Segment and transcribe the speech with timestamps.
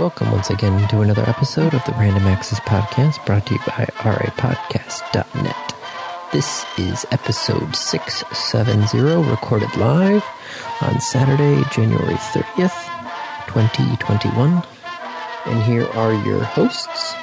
[0.00, 3.84] Welcome once again to another episode of the Random Access Podcast brought to you by
[3.98, 5.74] rapodcast.net.
[6.32, 10.24] This is episode 670, recorded live
[10.80, 12.72] on Saturday, January 30th,
[13.48, 14.62] 2021.
[15.44, 17.14] And here are your hosts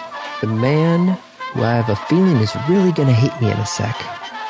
[0.42, 1.18] the man
[1.54, 3.98] who I have a feeling is really going to hate me in a sec,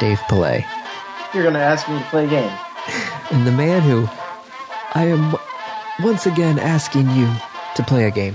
[0.01, 0.65] Dave Pillay.
[1.33, 2.51] You're gonna ask me to play a game.
[3.31, 4.05] And the man who
[4.93, 5.35] I am
[6.01, 7.33] once again asking you
[7.77, 8.33] to play a game.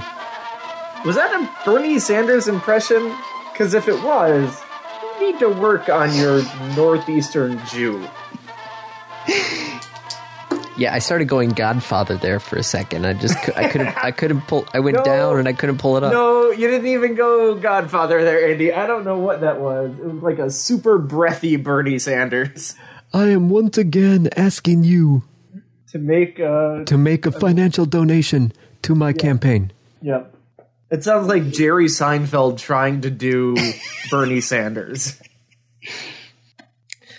[1.04, 3.14] Was that a Bernie Sanders impression?
[3.52, 4.60] Because if it was,
[5.20, 6.42] you need to work on your
[6.76, 8.06] northeastern Jew.
[10.78, 13.06] Yeah, I started going Godfather there for a second.
[13.06, 14.66] I just cou- I couldn't I couldn't pull.
[14.72, 15.04] I went No.
[15.04, 16.12] down and I couldn't pull it up.
[16.12, 18.72] No, you didn't even go Godfather there, Andy.
[18.72, 19.90] I don't know what that was.
[19.98, 22.74] It was like a super breathy Bernie Sanders
[23.12, 25.24] I am once again asking you
[25.88, 26.40] to make.
[26.40, 29.72] uh to make a financial donation to my campaign.
[30.02, 30.34] Yep.
[30.90, 33.56] It sounds like Jerry Seinfeld trying to do
[34.10, 35.20] Bernie Sanders.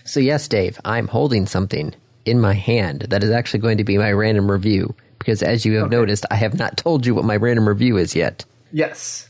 [0.03, 3.97] So yes, Dave, I'm holding something in my hand that is actually going to be
[3.97, 7.37] my random review because as you have noticed, I have not told you what my
[7.37, 8.45] random review is yet.
[8.71, 9.29] Yes,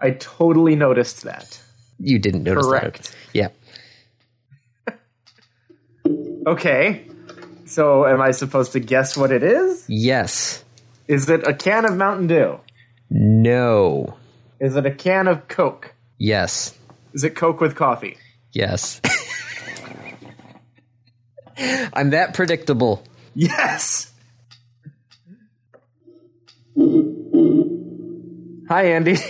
[0.00, 1.60] I totally noticed that.
[1.98, 3.02] You didn't notice Correct.
[3.02, 3.16] that.
[3.32, 3.48] Yeah.
[6.44, 7.06] Okay.
[7.66, 9.84] So, am I supposed to guess what it is?
[9.88, 10.64] Yes.
[11.12, 12.58] Is it a can of Mountain Dew?
[13.10, 14.16] No.
[14.58, 15.92] Is it a can of Coke?
[16.16, 16.74] Yes.
[17.12, 18.16] Is it Coke with coffee?
[18.52, 19.02] Yes.
[21.92, 23.04] I'm that predictable.
[23.34, 24.10] Yes.
[28.70, 29.18] Hi, Andy.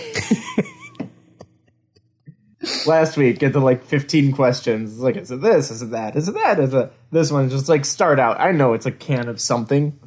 [2.87, 4.93] Last week, get the like 15 questions.
[4.93, 5.69] It's Like, is it this?
[5.69, 6.15] Is it that?
[6.15, 6.61] Is it that?
[6.61, 7.49] Is it this one?
[7.49, 8.39] Just like start out.
[8.39, 9.99] I know it's a can of something.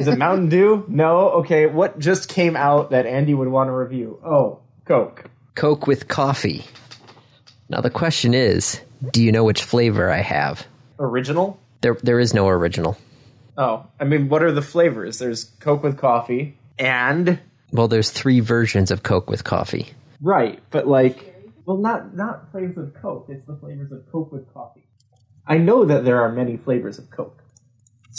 [0.00, 0.84] Is it Mountain Dew?
[0.88, 1.30] No.
[1.40, 1.66] Okay.
[1.66, 4.20] What just came out that Andy would want to review?
[4.24, 5.24] Oh, Coke.
[5.54, 6.64] Coke with coffee.
[7.68, 8.80] Now the question is,
[9.12, 10.66] do you know which flavor I have?
[10.98, 11.58] Original?
[11.82, 12.96] There there is no original.
[13.56, 15.18] Oh, I mean, what are the flavors?
[15.18, 17.38] There's Coke with coffee and
[17.72, 19.88] Well, there's three versions of Coke with coffee.
[20.20, 21.34] right, but like,
[21.66, 23.26] well, not not flavors of Coke.
[23.28, 24.86] It's the flavors of Coke with coffee.
[25.46, 27.39] I know that there are many flavors of Coke.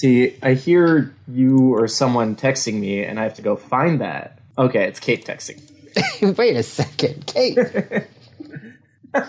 [0.01, 4.39] See, I hear you or someone texting me, and I have to go find that.
[4.57, 5.61] Okay, it's Kate texting.
[6.39, 7.55] Wait a second, Kate.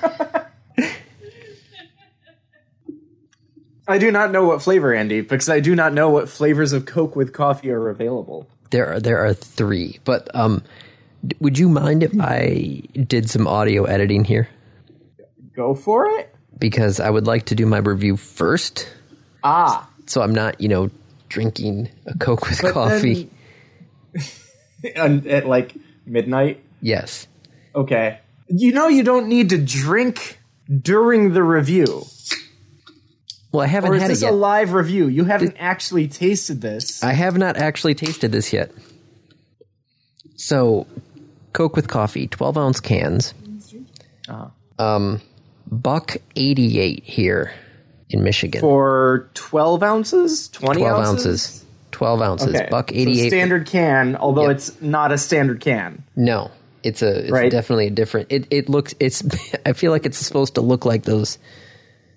[3.87, 6.87] I do not know what flavor, Andy, because I do not know what flavors of
[6.87, 8.49] Coke with coffee are available.
[8.71, 10.62] there are there are three, but um,
[11.38, 14.49] would you mind if I did some audio editing here?
[15.55, 16.34] Go for it.
[16.59, 18.88] Because I would like to do my review first,
[19.44, 20.91] Ah, so I'm not, you know,
[21.31, 23.31] drinking a Coke with But coffee.
[24.95, 25.75] and at like
[26.05, 26.62] midnight.
[26.83, 27.27] Yes.
[27.75, 28.19] Okay.
[28.47, 30.39] You know you don't need to drink
[30.83, 32.05] during the review.
[33.53, 34.33] Well, I haven't Or had it this yet.
[34.33, 35.09] a live review?
[35.09, 37.03] You haven't actually tasted this.
[37.03, 38.71] I have not actually tasted this yet.
[40.37, 40.87] So,
[41.55, 43.33] Coke with coffee, 12 ounce cans.
[44.29, 44.49] Uh-huh.
[44.79, 45.23] Um,
[45.71, 47.55] buck 88 here
[48.12, 48.61] in Michigan.
[48.61, 50.49] For 12 ounces?
[50.49, 51.27] 20 12 ounces?
[51.27, 51.65] ounces.
[51.93, 52.55] 12 ounces.
[52.55, 52.69] Okay.
[52.71, 53.28] Buck So 88.
[53.28, 54.53] standard can, although Yeah.
[54.55, 56.03] it's not a standard can.
[56.17, 56.50] no,
[56.83, 57.50] it's a it's Right.
[57.50, 58.28] definitely a different.
[58.31, 59.23] It it looks it's.
[59.67, 61.39] I feel like it's supposed to look like those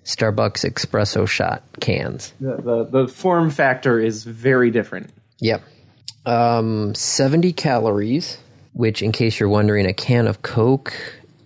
[0.04, 2.32] Starbucks espresso shot cans.
[2.40, 5.10] The, the, the form factor is very different.
[5.40, 5.62] Yep.
[6.24, 8.38] Um, 70 calories,
[8.72, 10.92] which, in case you're wondering, a can of Coke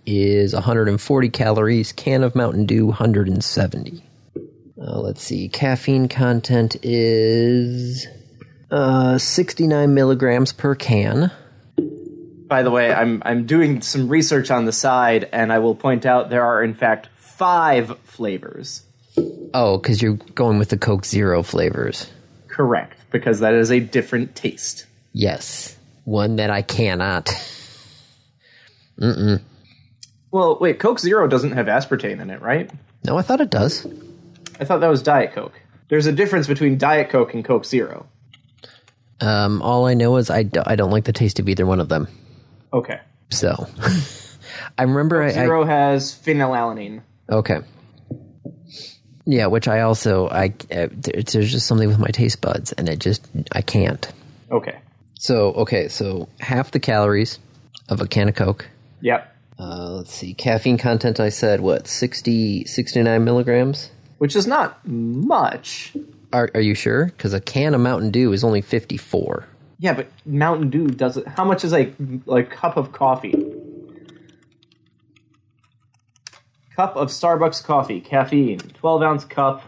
[0.05, 4.03] is 140 calories, can of Mountain Dew, 170.
[4.81, 8.07] Uh, let's see, caffeine content is
[8.71, 11.31] uh, 69 milligrams per can.
[12.47, 16.05] By the way, I'm I'm doing some research on the side, and I will point
[16.05, 18.83] out there are in fact five flavors.
[19.53, 22.09] Oh, because you're going with the Coke Zero flavors.
[22.47, 24.85] Correct, because that is a different taste.
[25.13, 25.77] Yes.
[26.03, 27.29] One that I cannot.
[28.99, 29.41] Mm.
[30.29, 32.69] Well, wait, Coke Zero doesn't have aspartame in it, right?
[33.03, 33.87] No, I thought it does.
[34.61, 35.59] I thought that was Diet Coke.
[35.89, 38.05] There's a difference between Diet Coke and Coke Zero.
[39.19, 41.79] Um, all I know is I, do, I don't like the taste of either one
[41.79, 42.07] of them.
[42.71, 42.99] Okay.
[43.31, 43.67] So,
[44.77, 47.01] I remember I, I Zero has phenylalanine.
[47.29, 47.61] okay,
[49.25, 52.99] yeah, which I also I uh, there's just something with my taste buds, and it
[52.99, 54.11] just I can't.
[54.51, 54.77] Okay.
[55.19, 57.39] So okay, so half the calories
[57.89, 58.67] of a can of Coke.
[59.01, 59.35] Yep.
[59.59, 61.19] Uh, let's see, caffeine content.
[61.19, 63.91] I said what 60, 69 milligrams.
[64.21, 65.97] Which is not much.
[66.31, 67.05] Are are you sure?
[67.05, 69.47] Because a can of Mountain Dew is only fifty four.
[69.79, 71.27] Yeah, but Mountain Dew does it.
[71.27, 71.91] How much is a
[72.27, 73.31] like cup of coffee?
[76.75, 79.63] Cup of Starbucks coffee, caffeine, 12 ounce cup.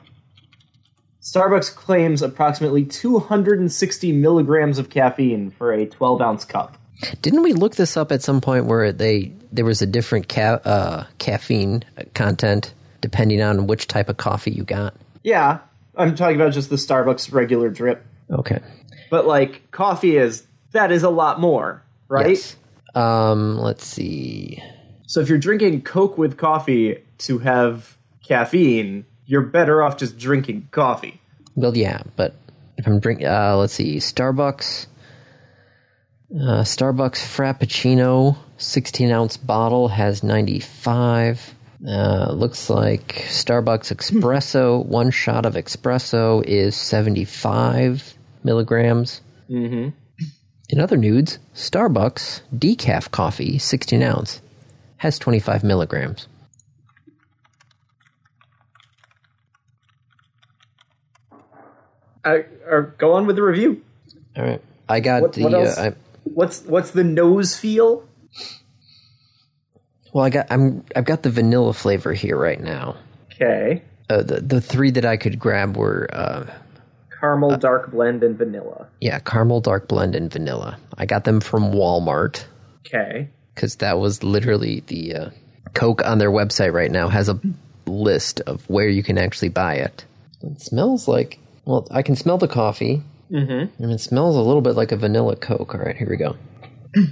[1.24, 6.78] Starbucks claims approximately 260 milligrams of caffeine for a 12 ounce cup.
[7.24, 10.62] Didn't we look this up at some point where they there was a different ca-
[10.64, 11.84] uh, caffeine
[12.14, 12.72] content
[13.04, 14.96] depending on which type of coffee you got?
[15.24, 15.60] Yeah,
[15.96, 18.04] I'm talking about just the Starbucks regular drip.
[18.32, 18.60] Okay.
[19.12, 22.30] But like coffee is that is a lot more, right?
[22.30, 22.56] Yes.
[22.96, 24.64] Um, let's see.
[25.06, 30.70] So if you're drinking Coke with coffee to have caffeine, you're better off just drinking
[30.72, 31.20] coffee.
[31.56, 32.34] Well, yeah, but
[32.78, 34.88] if I'm drinking, uh, let's see, Starbucks,
[36.34, 41.54] uh, Starbucks Frappuccino, 16 ounce bottle has 95.
[41.86, 48.14] Uh, looks like Starbucks Espresso, one shot of espresso is 75
[48.44, 49.20] milligrams.
[49.50, 49.90] Mm-hmm.
[50.70, 54.42] In other nudes, Starbucks decaf coffee, 16 ounce,
[54.98, 56.28] has 25 milligrams.
[62.24, 63.82] I, or go on with the review.
[64.38, 64.62] All right.
[64.88, 65.44] I got What- the.
[65.44, 65.54] what?
[65.54, 65.94] Uh, I,
[66.26, 68.08] What's what's the nose feel?
[70.14, 70.48] Well, I got.
[70.50, 70.84] I'm.
[70.96, 72.96] I've got the vanilla flavor here right now.
[73.34, 73.82] Okay.
[74.10, 76.46] Uh, the the three that I could grab were uh,
[77.20, 78.88] Caramel, dark blend, and vanilla.
[79.02, 80.78] yeah, caramel dark blend and vanilla.
[80.98, 82.44] I got them from Walmart
[82.86, 83.30] Okay.
[83.56, 85.30] because that was literally the uh,
[85.74, 87.40] Coke on their website right now has a
[87.86, 90.06] list of where you can actually buy it.
[90.42, 93.02] It smells like well, I can smell the coffee.
[93.32, 93.82] Mm-hmm.
[93.84, 95.74] And it smells a little bit like a vanilla Coke.
[95.74, 96.36] All right, here we go.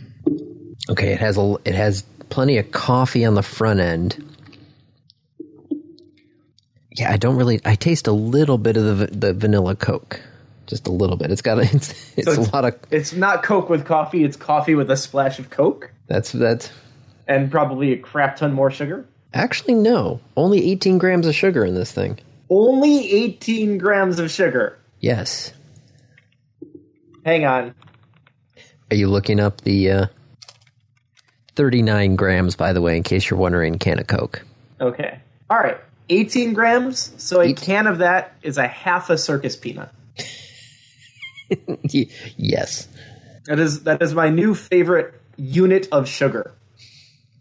[0.90, 4.26] Okay, it has a it has plenty of coffee on the front end.
[6.94, 7.62] Yeah, I don't really.
[7.64, 10.20] I taste a little bit of the the vanilla Coke,
[10.68, 11.32] just a little bit.
[11.32, 14.24] It's got a, it's, it's So a lot of It's not Coke with coffee.
[14.24, 16.70] It's coffee with a splash of Coke that's that's
[17.28, 19.06] and probably a crap ton more sugar.
[19.34, 22.20] actually no, only eighteen grams of sugar in this thing.
[22.54, 24.78] Only 18 grams of sugar.
[25.00, 25.54] Yes,
[27.26, 27.74] Hang on.
[28.90, 30.06] are you looking up the uh,
[31.56, 32.56] thirty nine grams?
[32.56, 34.44] By the way, in case you're wondering, can of Coke.
[34.80, 35.20] Okay.
[35.50, 35.78] All right.
[36.10, 37.14] 18 grams.
[37.18, 39.90] So a can of that is a half a circus peanut.
[42.38, 42.88] Yes.
[43.48, 46.54] That is that is my new favorite unit of sugar.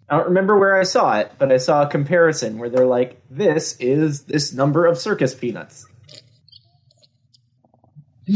[0.08, 3.22] I don't remember where I saw it, but I saw a comparison where they're like,
[3.30, 5.86] "This is this number of circus peanuts."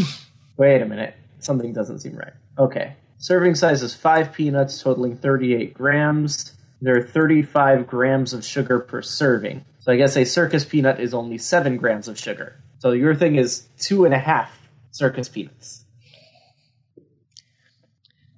[0.57, 2.35] Wait a minute, something doesn't seem right.
[2.57, 2.95] Okay,
[3.25, 6.53] serving size is five peanuts, totaling thirty-eight grams.
[6.83, 9.65] There are thirty-five grams of sugar per serving.
[9.81, 12.57] So I guess a circus peanut is only seven grams of sugar.
[12.81, 14.51] So your thing is two and a half
[14.91, 15.85] circus peanuts.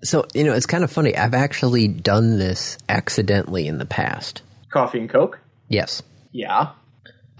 [0.04, 1.16] So, you know, it's kind of funny.
[1.16, 4.42] I've actually done this accidentally in the past.
[4.70, 5.40] Coffee and Coke.
[5.68, 6.00] Yes.
[6.30, 6.70] Yeah.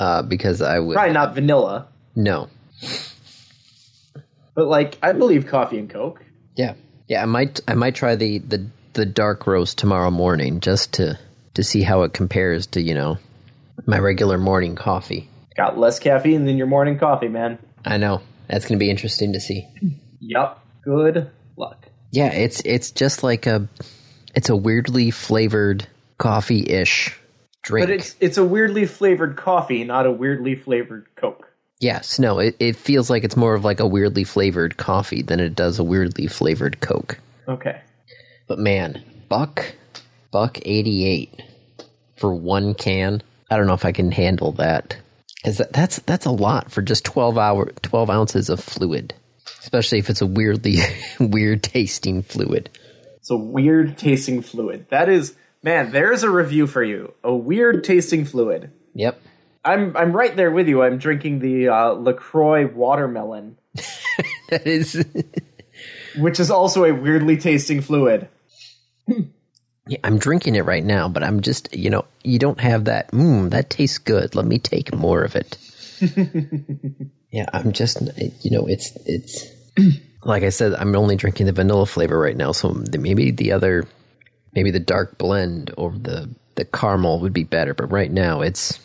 [0.00, 0.94] Uh, because I would.
[0.94, 2.48] Probably not vanilla, No.
[4.54, 6.24] but like I believe coffee and Coke.
[6.56, 6.74] Yeah.
[7.08, 11.18] Yeah, I might I might try the, the, the dark roast tomorrow morning just to,
[11.54, 13.18] to see how it compares to, you know,
[13.86, 15.28] my regular morning coffee.
[15.56, 17.58] Got less caffeine than your morning coffee, man.
[17.84, 18.20] I know.
[18.48, 19.66] That's going to be interesting to see.
[20.20, 20.64] Yup.
[20.82, 21.86] Good luck.
[22.10, 23.68] Yeah, it's it's just like a
[24.34, 25.86] it's a weirdly flavored
[26.18, 27.18] coffee-ish
[27.62, 27.88] drink.
[27.88, 31.45] But it's it's a weirdly flavored coffee, not a weirdly flavored Coke.
[31.80, 35.40] Yes, no, it, it feels like it's more of like a weirdly flavored coffee than
[35.40, 37.18] it does a weirdly flavored Coke.
[37.46, 37.80] Okay.
[38.46, 39.74] But man, buck,
[40.30, 41.42] buck eighty eight
[42.16, 43.22] for one can.
[43.50, 44.96] I don't know if I can handle that
[45.36, 49.14] because that, that's that's a lot for just twelve hour twelve ounces of fluid,
[49.60, 50.78] especially if it's a weirdly
[51.20, 52.70] weird tasting fluid.
[53.16, 54.86] It's a weird tasting fluid.
[54.88, 57.12] That is man, there's a review for you.
[57.22, 58.70] A weird tasting fluid.
[58.94, 59.20] Yep.
[59.66, 60.82] I'm I'm right there with you.
[60.82, 63.58] I'm drinking the uh, LaCroix watermelon,
[64.48, 65.04] That is.
[66.16, 68.28] which is also a weirdly tasting fluid.
[69.88, 73.12] Yeah, I'm drinking it right now, but I'm just, you know, you don't have that,
[73.12, 74.34] mmm, that tastes good.
[74.34, 75.56] Let me take more of it.
[77.30, 78.02] yeah, I'm just,
[78.42, 79.46] you know, it's, it's,
[80.24, 83.86] like I said, I'm only drinking the vanilla flavor right now, so maybe the other,
[84.56, 88.80] maybe the dark blend or the, the caramel would be better, but right now it's,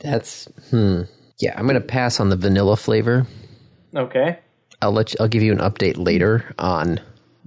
[0.00, 1.02] that's, hmm.
[1.38, 3.26] Yeah, I'm going to pass on the vanilla flavor.
[3.94, 4.38] Okay.
[4.82, 7.00] I'll let you, I'll give you an update later on,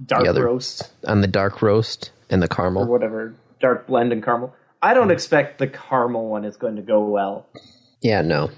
[0.04, 0.90] Dark The other- roast.
[1.06, 4.54] on the dark roast and the caramel or whatever dark blend and caramel.
[4.82, 7.46] I don't expect the caramel one is going to go well.
[8.02, 8.50] Yeah, no.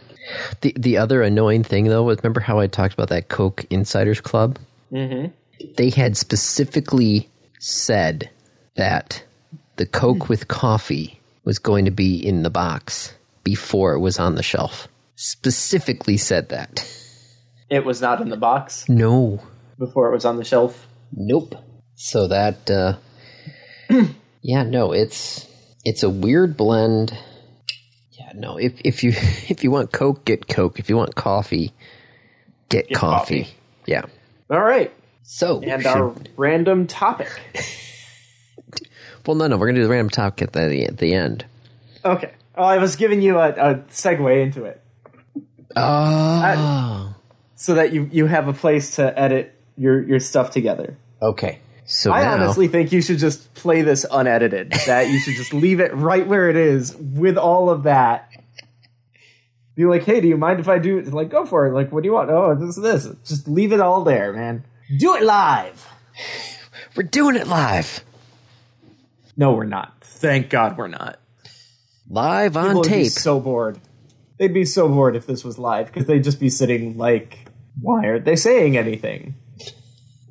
[0.62, 4.20] The the other annoying thing though was remember how I talked about that Coke Insiders
[4.20, 4.58] Club?
[4.90, 5.32] Mm-hmm.
[5.76, 7.28] They had specifically
[7.60, 8.28] said
[8.76, 9.22] that
[9.76, 13.14] the Coke with coffee was going to be in the box
[13.46, 14.88] before it was on the shelf.
[15.14, 16.84] Specifically said that.
[17.70, 19.40] It was not in the box No.
[19.78, 20.88] before it was on the shelf.
[21.12, 21.54] Nope.
[21.94, 22.96] So that uh
[24.42, 25.46] yeah, no, it's
[25.84, 27.16] it's a weird blend.
[28.18, 29.10] Yeah, no, if if you
[29.48, 30.80] if you want Coke, get Coke.
[30.80, 31.72] If you want coffee,
[32.68, 33.44] get, coffee.
[33.44, 33.54] coffee.
[33.86, 34.06] Yeah.
[34.50, 34.92] All right.
[35.22, 37.28] So And should- our random topic.
[39.26, 41.44] well, no, no, we're gonna do the random topic at the at the end.
[42.04, 42.32] Okay.
[42.56, 44.82] Oh, I was giving you a, a segue into it
[45.76, 47.14] Oh,
[47.54, 50.96] so that you, you have a place to edit your, your stuff together.
[51.20, 51.60] okay.
[51.88, 54.72] So I now, honestly think you should just play this unedited.
[54.86, 58.28] That you should just leave it right where it is with all of that.
[59.76, 61.06] Be like, hey, do you mind if I do it?
[61.12, 61.72] Like, go for it.
[61.74, 62.28] Like, what do you want?
[62.30, 63.06] Oh, this, this.
[63.24, 64.64] Just leave it all there, man.
[64.98, 65.86] Do it live.
[66.96, 68.02] we're doing it live,
[69.36, 69.94] No, we're not.
[70.00, 71.20] Thank God we're not.
[72.08, 73.10] Live on People tape.
[73.12, 73.78] so bored.
[74.38, 77.48] They'd be so bored if this was live because they'd just be sitting like,
[77.80, 79.34] why aren't they saying anything?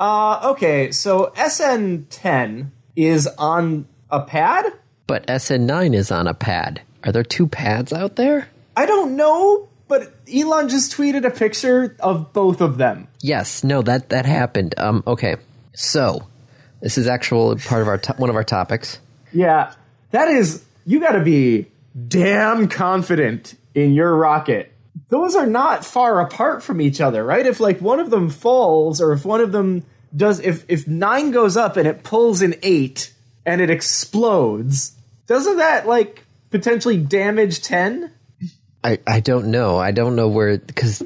[0.00, 4.72] uh, okay, so SN10 is on a pad.
[5.06, 6.80] but SN9 is on a pad.
[7.04, 8.48] Are there two pads out there?
[8.76, 13.08] I don't know, but Elon just tweeted a picture of both of them.
[13.20, 14.74] Yes, no, that that happened.
[14.78, 15.36] Um, okay,
[15.74, 16.26] so
[16.80, 18.98] this is actual part of our to- one of our topics.
[19.32, 19.72] Yeah,
[20.10, 20.64] that is.
[20.86, 21.66] You got to be
[22.08, 24.72] damn confident in your rocket.
[25.08, 27.44] Those are not far apart from each other, right?
[27.44, 29.84] If like one of them falls, or if one of them
[30.16, 33.12] does, if if nine goes up and it pulls an eight
[33.44, 34.92] and it explodes,
[35.26, 38.12] doesn't that like potentially damage ten?
[38.82, 39.78] I I don't know.
[39.78, 41.02] I don't know where because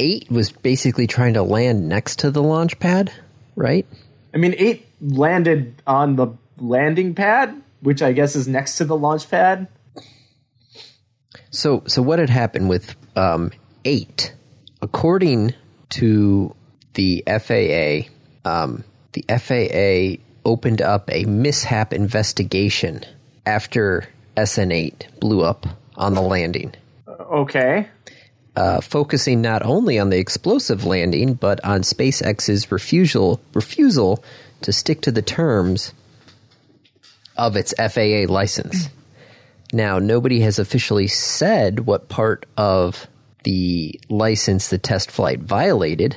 [0.00, 3.12] eight was basically trying to land next to the launch pad,
[3.54, 3.86] right?
[4.32, 8.96] I mean, eight landed on the landing pad, which I guess is next to the
[8.96, 9.68] launch pad.
[11.50, 13.52] So so what had happened with um,
[13.84, 14.34] eight?
[14.82, 15.54] According
[15.90, 16.54] to
[16.94, 18.10] the FAA,
[18.48, 23.04] um, the FAA opened up a mishap investigation
[23.46, 26.74] after SN8 blew up on the landing.
[27.08, 27.88] Okay.
[28.56, 34.22] uh, focusing not only on the explosive landing but on SpaceX's refusal refusal
[34.62, 35.92] to stick to the terms
[37.36, 38.88] of its FAA license.
[39.72, 43.06] Now, nobody has officially said what part of
[43.42, 46.16] the license the test flight violated,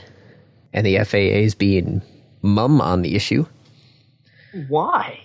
[0.74, 2.02] and the FAA is being
[2.42, 3.46] mum on the issue.
[4.68, 5.20] Why?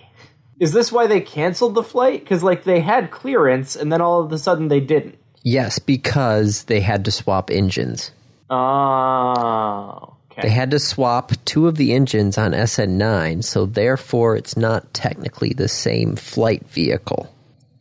[0.59, 2.21] Is this why they canceled the flight?
[2.21, 5.17] Because like they had clearance, and then all of a sudden they didn't.
[5.43, 8.11] Yes, because they had to swap engines.
[8.49, 14.93] Oh, They had to swap two of the engines on SN9, so therefore it's not
[14.93, 17.33] technically the same flight vehicle.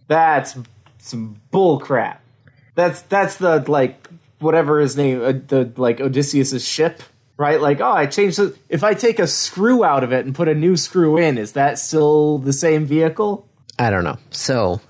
[0.09, 0.57] That's
[0.99, 2.23] some bull crap.
[2.75, 7.03] That's that's the like whatever his name, uh, the like Odysseus's ship,
[7.37, 7.61] right?
[7.61, 8.39] Like, oh, I changed.
[8.39, 11.39] The, if I take a screw out of it and put a new screw in,
[11.39, 13.47] is that still the same vehicle?
[13.79, 14.19] I don't know.
[14.31, 14.81] So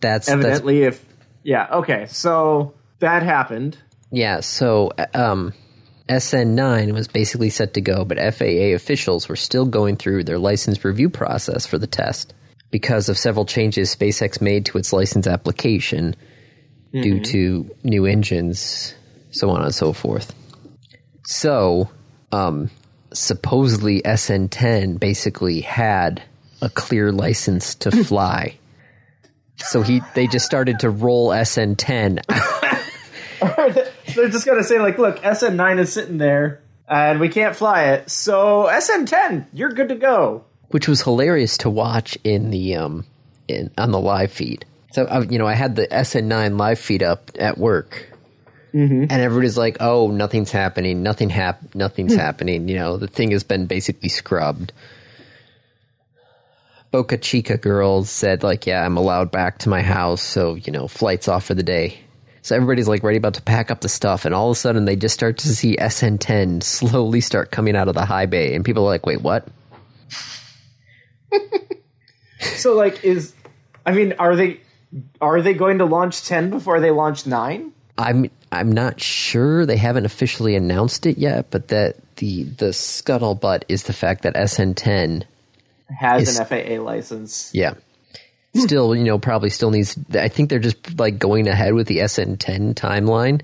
[0.00, 1.04] that's that's Evidently, if
[1.42, 3.78] yeah, okay, so that happened.
[4.10, 4.40] yeah.
[4.40, 5.52] So um,
[6.10, 10.84] SN9 was basically set to go, but FAA officials were still going through their license
[10.84, 12.34] review process for the test
[12.70, 16.16] because of several changes SpaceX made to its license application
[16.92, 18.94] due to new engines,
[19.30, 20.34] so on and so forth.
[21.24, 21.88] So,
[22.32, 22.70] um,
[23.12, 26.22] supposedly SN10 basically had
[26.60, 28.58] a clear license to fly.
[29.58, 32.20] so he they just started to roll SN10
[34.14, 38.10] They're just gonna say like, look, SN9 is sitting there, and we can't fly it.
[38.10, 40.44] So SN10, you're good to go.
[40.68, 43.04] which was hilarious to watch in the um
[43.48, 44.64] in on the live feed.
[44.92, 48.08] So I, you know, I had the SN9 live feed up at work,
[48.74, 49.02] mm-hmm.
[49.02, 51.02] and everybody's like, "Oh, nothing's happening.
[51.02, 52.20] Nothing hap- Nothing's hmm.
[52.20, 54.72] happening." You know, the thing has been basically scrubbed.
[56.90, 60.88] Boca Chica girl said, "Like, yeah, I'm allowed back to my house, so you know,
[60.88, 62.00] flights off for the day."
[62.42, 64.84] So everybody's like ready about to pack up the stuff, and all of a sudden
[64.86, 68.64] they just start to see SN10 slowly start coming out of the high bay, and
[68.64, 69.46] people are like, "Wait, what?"
[72.56, 73.34] So like, is
[73.84, 74.60] I mean, are they
[75.20, 77.72] are they going to launch 10 before they launch 9?
[77.98, 83.64] I'm I'm not sure they haven't officially announced it yet, but that the the scuttlebutt
[83.68, 85.24] is the fact that SN10,
[85.98, 87.50] Has Is- an FAA license.
[87.52, 87.74] yeah,
[88.54, 89.98] still, you know, probably still needs.
[90.12, 93.42] I think they're just like going ahead with the SN10 timeline,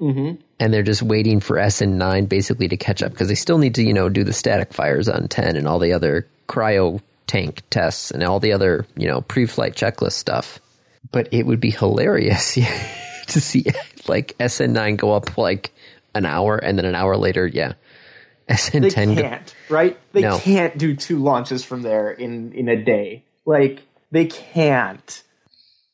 [0.00, 0.40] Mm-hmm.
[0.58, 3.82] and they're just waiting for SN9 basically to catch up because they still need to,
[3.82, 8.10] you know, do the static fires on 10 and all the other cryo tank tests
[8.10, 10.58] and all the other, you know, pre-flight checklist stuff.
[11.12, 12.54] But it would be hilarious
[13.28, 13.64] to see
[14.08, 15.72] like SN9 go up like
[16.14, 17.74] an hour and then an hour later, yeah,
[18.48, 19.96] They SN10 go- can't, right?
[20.12, 20.38] They No.
[20.38, 23.22] can't do two launches from there in in a day.
[23.46, 23.82] Like
[24.14, 25.24] they can't.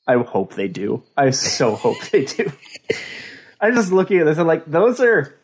[0.06, 1.02] I hope they do.
[1.16, 2.52] I so hope they do.
[3.58, 5.34] I'm just looking at this and like those are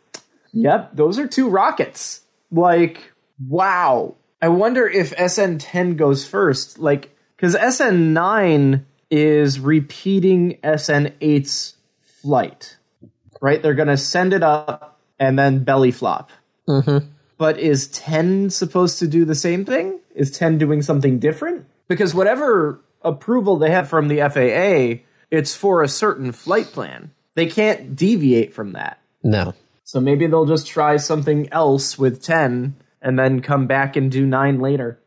[0.53, 2.21] Yep, those are two rockets.
[2.53, 3.13] Like
[3.49, 4.17] wow.
[4.43, 12.77] I wonder if SN10 goes first like cuz SN9 is repeating SN8's flight.
[13.41, 13.63] Right?
[13.63, 16.31] They're going to send it up and then belly flop.
[16.69, 17.07] Mm-hmm.
[17.39, 20.01] But is 10 supposed to do the same thing?
[20.15, 21.67] Is 10 doing something different?
[21.89, 27.13] Because whatever approval they have from the FAA, it's for a certain flight plan.
[27.35, 29.01] They can't deviate from that.
[29.23, 29.55] no.
[29.85, 34.27] So maybe they'll just try something else with 10 and then come back and do
[34.27, 34.99] 9 later.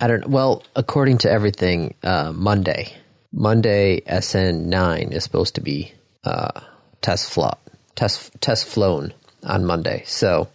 [0.00, 2.92] I don't Well, according to everything, uh, Monday,
[3.32, 5.92] Monday SN9 is supposed to be
[6.24, 6.60] uh,
[7.02, 9.14] test flop, test test flown
[9.44, 10.02] on Monday.
[10.06, 10.48] So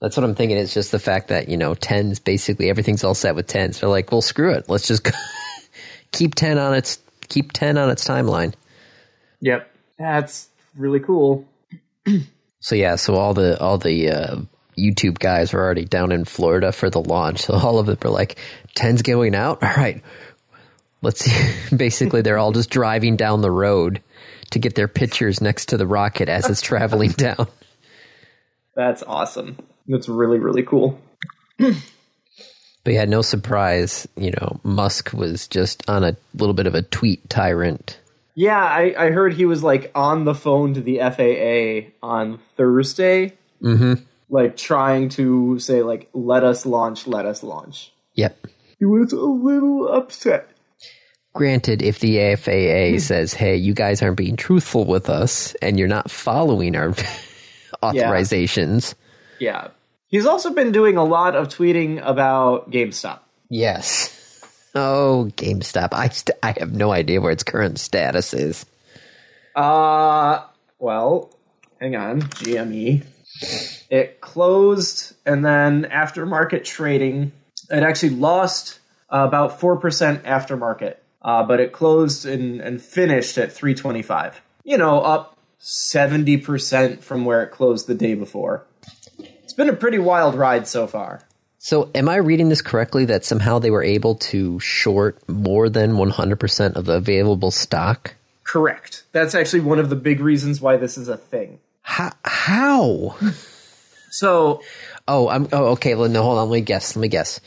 [0.00, 0.56] that's what I'm thinking.
[0.58, 3.80] It's just the fact that you know tens basically everything's all set with tens.
[3.80, 4.68] They're like, well, screw it.
[4.68, 5.08] Let's just
[6.12, 8.54] keep ten on its keep ten on its timeline.
[9.40, 9.70] Yep.
[9.98, 11.46] That's really cool.
[12.60, 14.36] So yeah, so all the all the uh,
[14.76, 17.42] YouTube guys were already down in Florida for the launch.
[17.46, 18.36] So all of them were like,
[18.76, 19.62] 10's going out.
[19.62, 20.02] All right,
[21.00, 21.76] let's see.
[21.76, 24.02] Basically, they're all just driving down the road
[24.50, 27.46] to get their pictures next to the rocket as it's traveling down.
[28.74, 29.56] That's awesome.
[29.88, 31.00] That's really, really cool.
[31.58, 34.06] But yeah, no surprise.
[34.16, 37.98] You know, Musk was just on a little bit of a tweet tyrant.
[38.34, 43.34] Yeah, I, I heard he was like on the phone to the FAA on Thursday,
[43.62, 43.94] Mm-hmm.
[44.30, 48.46] like trying to say like, "Let us launch, let us launch." Yep.
[48.78, 50.48] He was a little upset.
[51.34, 55.88] Granted, if the FAA says, "Hey, you guys aren't being truthful with us, and you're
[55.88, 56.90] not following our
[57.82, 58.94] authorizations,"
[59.40, 59.68] Yeah,
[60.08, 63.20] he's also been doing a lot of tweeting about GameStop.
[63.48, 64.14] Yes.
[64.74, 65.88] Oh, GameStop.
[65.92, 68.66] I st- I have no idea where its current status is.
[69.56, 70.44] Uh,
[70.78, 71.34] well,
[71.80, 73.02] hang on, GME.
[73.90, 77.32] It closed, and then after market trading,
[77.70, 78.78] it actually lost
[79.12, 84.02] uh, about four percent aftermarket, uh, but it closed and, and finished at three twenty
[84.02, 84.40] five.
[84.64, 88.64] You know, up seventy percent from where it closed the day before.
[89.58, 91.20] Been a pretty wild ride so far.
[91.58, 95.94] So, am I reading this correctly that somehow they were able to short more than
[95.94, 98.14] 100% of the available stock?
[98.44, 99.02] Correct.
[99.10, 101.58] That's actually one of the big reasons why this is a thing.
[101.82, 102.12] How?
[102.24, 103.16] how?
[104.10, 104.62] So
[105.08, 105.48] Oh, I'm.
[105.52, 105.94] Oh, okay.
[105.94, 106.50] Well, no, hold on.
[106.50, 106.94] Let me guess.
[106.94, 107.40] Let me guess.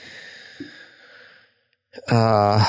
[2.09, 2.65] Uh,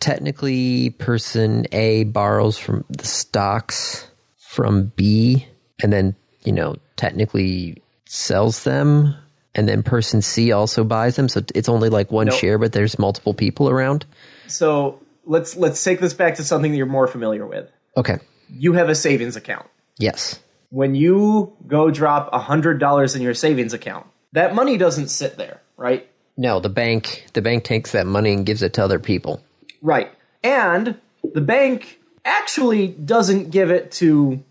[0.00, 5.46] technically, person A borrows from the stocks from B,
[5.82, 9.14] and then you know technically sells them,
[9.54, 11.28] and then person C also buys them.
[11.28, 12.38] So it's only like one Nope.
[12.38, 14.04] share, but there's multiple people around.
[14.46, 17.70] so let's let's take this back to something that you're more familiar with.
[17.96, 18.18] Okay.
[18.50, 19.66] You have a savings account.
[19.98, 20.40] Yes.
[20.70, 26.08] When you go drop $100 in your savings account, that money doesn't sit there, right?
[26.36, 27.26] No, the bank.
[27.32, 29.42] The bank takes that money and gives it to other people.
[29.82, 30.10] Right.
[30.44, 30.98] And
[31.34, 34.42] the bank actually doesn't give it to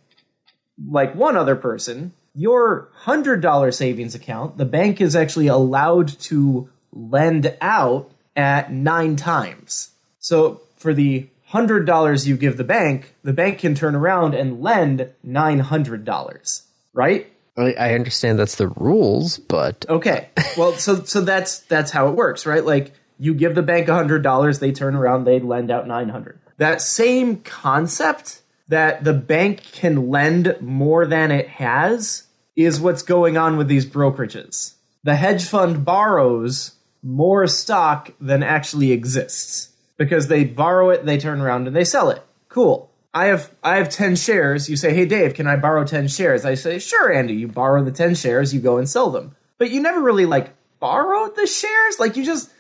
[0.86, 2.14] like one other person.
[2.34, 9.92] Your $100 savings account, the bank is actually allowed to lend out at nine times.
[10.20, 15.10] So for the $100 you give the bank, the bank can turn around and lend
[15.26, 16.64] $900,
[16.94, 17.32] right?
[17.58, 20.30] I, I understand that's the rules, but Okay.
[20.58, 22.64] Well, so so that's that's how it works, right?
[22.64, 26.40] Like you give the bank hundred dollars, they turn around, they lend out nine hundred.
[26.58, 33.38] That same concept that the bank can lend more than it has is what's going
[33.38, 34.74] on with these brokerages.
[35.04, 41.40] The hedge fund borrows more stock than actually exists because they borrow it, they turn
[41.40, 42.22] around and they sell it.
[42.50, 42.92] Cool.
[43.14, 44.70] I have I have 10 shares.
[44.70, 47.84] You say, "Hey Dave, can I borrow 10 shares?" I say, "Sure, Andy." You borrow
[47.84, 49.36] the 10 shares, you go and sell them.
[49.58, 52.00] But you never really like borrowed the shares?
[52.00, 52.52] Like you just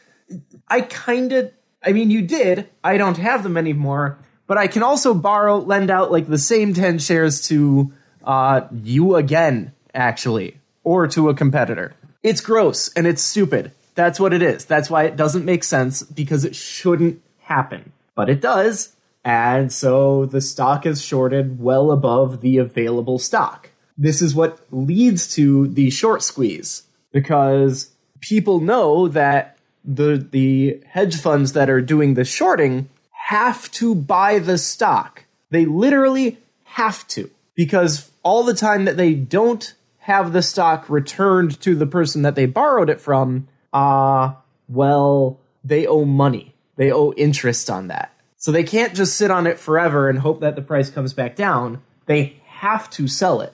[0.68, 1.52] I kind of
[1.84, 2.70] I mean, you did.
[2.84, 4.18] I don't have them anymore,
[4.48, 7.92] but I can also borrow lend out like the same 10 shares to
[8.24, 11.94] uh you again actually or to a competitor.
[12.24, 13.72] It's gross and it's stupid.
[13.96, 14.66] That's what it is.
[14.66, 17.92] That's why it doesn't make sense because it shouldn't happen.
[18.16, 18.94] But it does.
[19.24, 23.72] And so the stock is shorted well above the available stock.
[23.98, 31.20] This is what leads to the short squeeze because people know that the the hedge
[31.20, 32.90] funds that are doing the shorting
[33.28, 35.26] have to buy the stock.
[35.50, 41.60] They literally have to because all the time that they don't have the stock returned
[41.60, 44.34] to the person that they borrowed it from, uh
[44.70, 46.56] well, they owe money.
[46.78, 48.14] They owe interest on that.
[48.38, 51.36] So they can't just sit on it forever and hope that the price comes back
[51.36, 51.82] down.
[52.06, 53.54] They have to sell it.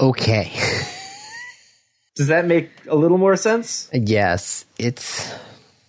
[0.00, 0.50] Okay.
[2.16, 3.90] Does that make a little more sense?
[3.92, 5.30] yes, it's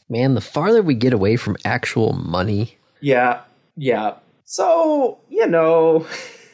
[0.10, 3.42] man, the farther we get away from actual money, Yeah,
[3.76, 4.16] yeah.
[4.46, 6.06] So, you know,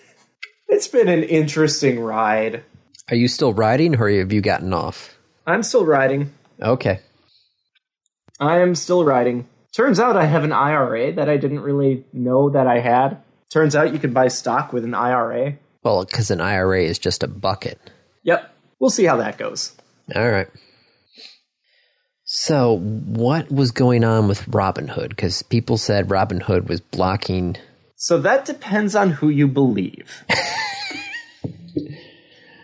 [0.68, 2.64] it's been an interesting ride.
[3.10, 5.16] are you still riding or have you gotten off?
[5.48, 6.34] I'm still riding.
[6.62, 7.00] Okay.
[8.40, 9.48] I am still riding.
[9.74, 13.18] Turns out I have an IRA that I didn't really know that I had.
[13.50, 15.56] Turns out you can buy stock with an IRA.
[15.84, 17.80] Well, because an IRA is just a bucket.
[18.24, 18.54] Yep.
[18.80, 19.74] We'll see how that goes.
[20.16, 20.48] All right.
[22.38, 25.08] So, what was going on with Robinhood?
[25.08, 27.56] Because people said Robinhood was blocking.
[27.96, 30.26] So that depends on who you believe.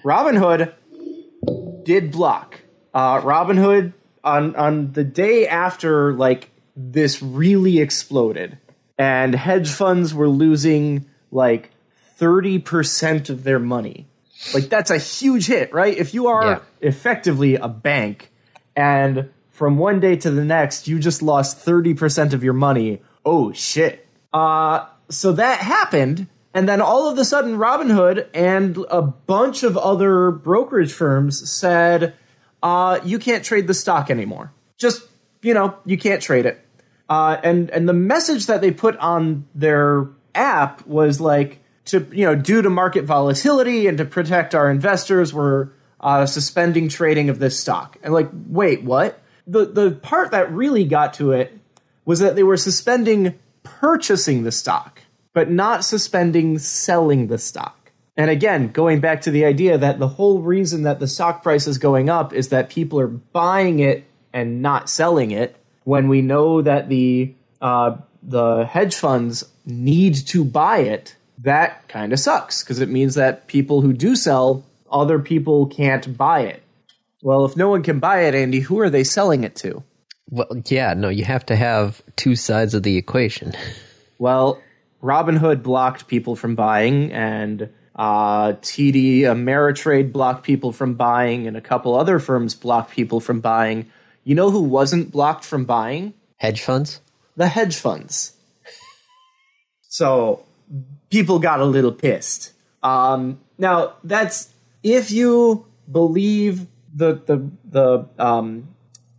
[0.04, 0.74] Robinhood
[1.86, 2.60] did block.
[2.94, 3.94] Uh, Robinhood
[4.26, 8.58] on on the day after like this really exploded,
[8.98, 11.70] and hedge funds were losing like
[12.18, 14.06] thirty percent of their money.
[14.54, 15.98] Like that's a huge hit, right?
[15.98, 16.60] If you are Yeah.
[16.82, 18.32] effectively a bank,
[18.76, 19.30] and
[19.62, 23.54] from one day to the next you just lost thirty percent of your money, oh
[23.54, 24.08] shit.
[24.34, 29.78] Uh, so that happened, and then all of a sudden, Robinhood and a bunch of
[29.78, 32.16] other brokerage firms said,
[32.64, 34.52] uh, "You can't trade the stock anymore.
[34.80, 35.08] Just
[35.44, 36.66] you know, you can't trade it."
[37.08, 42.26] Uh, and and the message that they put on their app was like to you
[42.26, 45.70] know due to market volatility and to protect our investors, we're
[46.00, 47.98] uh, suspending trading of this stock.
[48.02, 49.22] And like, wait, what?
[49.48, 51.58] The the part that really got to it
[52.06, 55.02] was that they were suspending purchasing the stock,
[55.34, 57.92] but not suspending selling the stock.
[58.18, 61.68] And again, going back to the idea that the whole reason that the stock price
[61.68, 66.22] is going up is that people are buying it and not selling it when we
[66.22, 72.64] know that the uh, the hedge funds need to buy it, that kind of sucks
[72.64, 76.62] because it means that people who do sell, other people can't buy it.
[77.24, 79.84] Well, if no one can buy it, Andy, who are they selling it to?
[80.30, 83.54] Well, yeah, no, you have to have two sides of the equation.
[84.18, 84.62] Well,
[85.02, 91.62] Robinhood blocked people from buying, and uh, TD Ameritrade blocked people from buying, and a
[91.62, 93.92] couple other firms blocked people from buying.
[94.24, 96.14] You know who wasn't blocked from buying?
[96.38, 97.02] Hedge funds?
[97.36, 98.34] The hedge funds.
[99.90, 100.46] So
[101.10, 102.54] people got a little pissed.
[102.84, 104.54] Um, now that's
[104.84, 108.68] if you believe the the the um,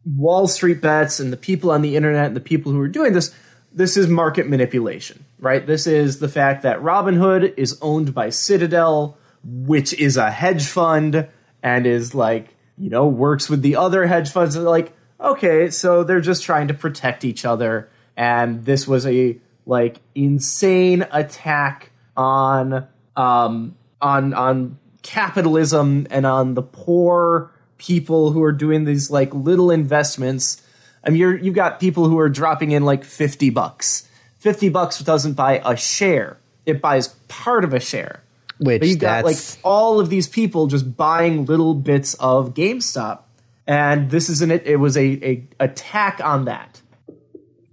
[0.04, 3.12] Wall Street bets and the people on the internet and the people who are doing
[3.12, 3.34] this.
[3.74, 5.66] This is market manipulation, right?
[5.66, 11.26] This is the fact that Robinhood is owned by Citadel, which is a hedge fund
[11.62, 14.56] and is like, you know, works with the other hedge funds.
[14.56, 17.88] And they're like, okay, so they're just trying to protect each other.
[18.14, 26.62] And this was a like insane attack on um on on capitalism and on the
[26.62, 27.51] poor
[27.82, 30.62] people who are doing these like little investments.
[31.04, 34.08] I mean, you're, you've got people who are dropping in like 50 bucks.
[34.38, 36.38] 50 bucks doesn't buy a share.
[36.64, 38.22] It buys part of a share.
[38.58, 43.20] Which But you got like all of these people just buying little bits of GameStop.
[43.66, 46.80] And this is an, it, it was a, a attack on that.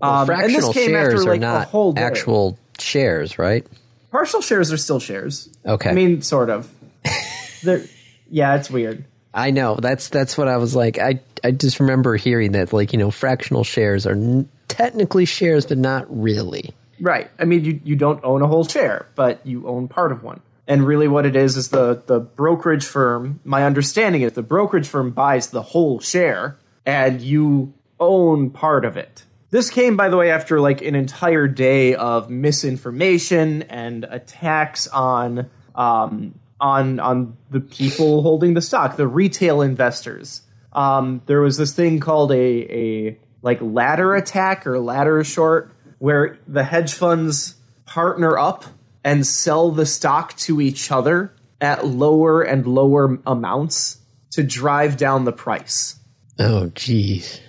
[0.01, 3.65] Um, and fractional shares after are like a not actual shares, right?
[4.11, 5.49] partial shares are still shares.
[5.65, 5.89] Okay.
[5.89, 6.71] I mean, sort of.
[8.31, 9.05] Yeah, it's weird.
[9.33, 9.75] I know.
[9.75, 10.97] That's that's what I was like.
[10.97, 15.65] I I just remember hearing that like, you know, fractional shares are n- technically shares
[15.65, 16.73] but not really.
[17.01, 17.29] Right.
[17.39, 20.41] I mean, you, you don't own a whole share, but you own part of one.
[20.67, 23.39] And really, what it is is the, the brokerage firm.
[23.43, 28.95] My understanding is the brokerage firm buys the whole share, and you own part of
[28.95, 29.23] it.
[29.49, 35.49] This came, by the way, after like an entire day of misinformation and attacks on
[35.73, 40.41] um, on on the people holding the stock, the retail investors.
[40.73, 46.37] Um, there was this thing called a a like ladder attack or ladder short, where
[46.47, 48.65] the hedge funds partner up
[49.03, 53.97] and sell the stock to each other at lower and lower amounts
[54.31, 55.95] to drive down the price.
[56.37, 57.41] Oh, geez.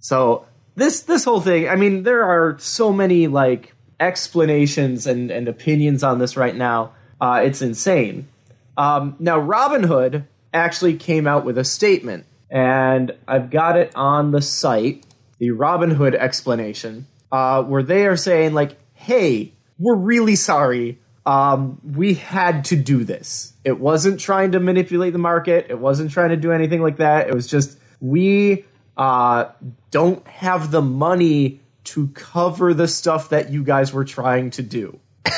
[0.00, 5.48] So this this whole thing, I mean, there are so many like explanations and, and
[5.48, 6.92] opinions on this right now.
[7.20, 8.28] Uh, it's insane.
[8.76, 14.40] Um, now, Robinhood actually came out with a statement, and I've got it on the
[14.40, 15.04] site,
[15.38, 20.98] the Robinhood explanation, uh, where they are saying like, "Hey, we're really sorry.
[21.26, 23.52] Um, we had to do this.
[23.64, 25.66] It wasn't trying to manipulate the market.
[25.68, 27.28] It wasn't trying to do anything like that.
[27.28, 28.64] It was just we
[28.96, 29.50] uh,
[29.90, 34.98] don't have the money to cover the stuff that you guys were trying to do.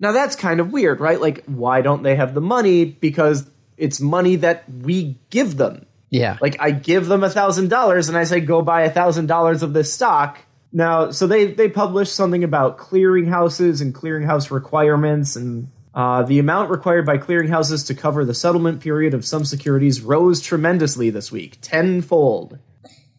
[0.00, 1.20] now that's kind of weird, right?
[1.20, 2.84] Like, why don't they have the money?
[2.84, 5.86] Because it's money that we give them.
[6.10, 6.38] Yeah.
[6.40, 9.62] Like, I give them a thousand dollars and I say, go buy a thousand dollars
[9.62, 10.38] of this stock.
[10.72, 16.70] Now, so they they published something about clearinghouses and clearinghouse requirements and uh, the amount
[16.70, 21.58] required by clearinghouses to cover the settlement period of some securities rose tremendously this week,
[21.60, 22.58] tenfold.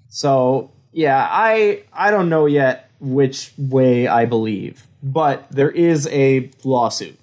[0.08, 6.52] So yeah, I I don't know yet which way I believe, but there is a
[6.64, 7.18] lawsuit.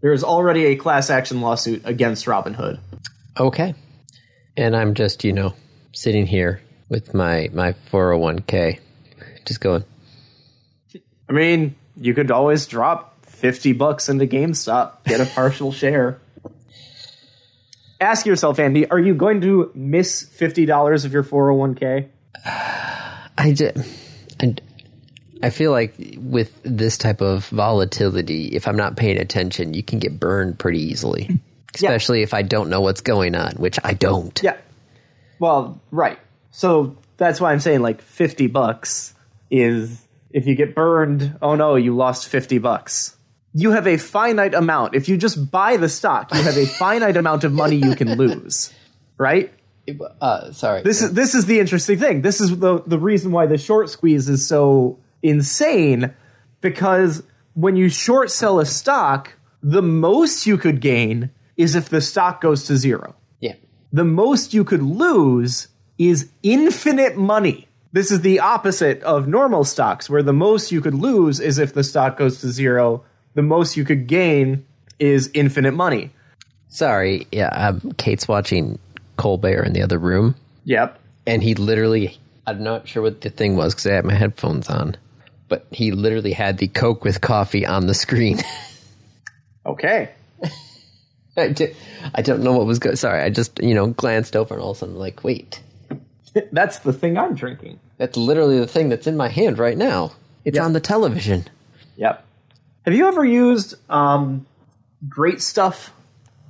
[0.00, 2.80] There is already a class action lawsuit against Robinhood.
[3.38, 3.74] Okay.
[4.56, 5.54] And I'm just, you know,
[5.92, 8.80] sitting here with my my 401k
[9.44, 9.84] just going.
[11.28, 16.20] I mean, you could always drop 50 bucks into GameStop, get a partial share.
[18.00, 22.08] Ask yourself, Andy, are you going to miss $50 of your 401k?
[22.44, 23.84] I just, and
[25.42, 29.98] I feel like with this type of volatility, if I'm not paying attention, you can
[29.98, 31.28] get burned pretty easily.
[31.74, 34.38] Especially if I don't know what's going on, which I don't.
[34.42, 34.58] Yeah.
[35.38, 36.18] Well, right.
[36.50, 39.14] So that's why I'm saying like 50 bucks
[39.50, 43.16] is if you get burned, oh no, you lost 50 bucks.
[43.54, 44.94] You have a finite amount.
[44.94, 48.14] If you just buy the stock, you have a finite amount of money you can
[48.16, 48.72] lose.
[49.18, 49.52] Right?
[50.20, 50.82] Uh, sorry.
[50.82, 52.22] This is this is the interesting thing.
[52.22, 56.12] This is the the reason why the short squeeze is so insane
[56.60, 57.22] because
[57.54, 62.40] when you short sell a stock, the most you could gain is if the stock
[62.40, 63.14] goes to zero.
[63.40, 63.54] yeah.
[63.92, 67.68] The most you could lose is infinite money.
[67.92, 71.74] This is the opposite of normal stocks, where the most you could lose is if
[71.74, 73.04] the stock goes to zero.
[73.34, 74.64] The most you could gain
[74.98, 76.10] is infinite money.
[76.68, 77.26] Sorry.
[77.30, 77.48] Yeah.
[77.48, 78.78] Um, Kate's watching
[79.18, 80.98] Colbert in the other room, Yep.
[81.26, 84.68] and he literally, I'm not sure what the thing was because I had my headphones
[84.70, 84.96] on,
[85.52, 88.38] but he literally had the Coke with coffee on the screen.
[89.64, 90.10] Okay.
[91.36, 91.74] I, di-
[92.12, 92.98] I don't know what was good.
[92.98, 93.22] Sorry.
[93.22, 95.62] I just, you know, glanced over and all of a sudden, like, wait.
[96.52, 97.78] That's the thing I'm drinking.
[97.96, 100.14] That's literally the thing that's in my hand right now.
[100.44, 100.64] It's Yep.
[100.64, 101.46] on the television.
[101.96, 102.24] Yep.
[102.86, 104.46] Have you ever used um,
[105.08, 105.92] Great Stuff?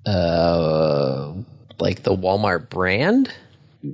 [0.07, 1.35] Uh,
[1.79, 3.31] like the Walmart brand?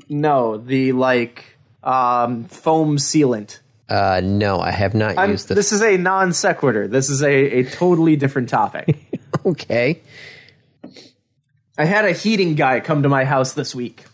[0.08, 3.58] No, the like um, foam sealant.
[3.88, 5.54] Uh, no, I have not I'm, used the.
[5.54, 6.88] this is a non sequitur.
[6.88, 8.96] This is a, a totally different topic.
[9.46, 10.02] okay.
[11.78, 14.04] I had a heating guy come to my house this week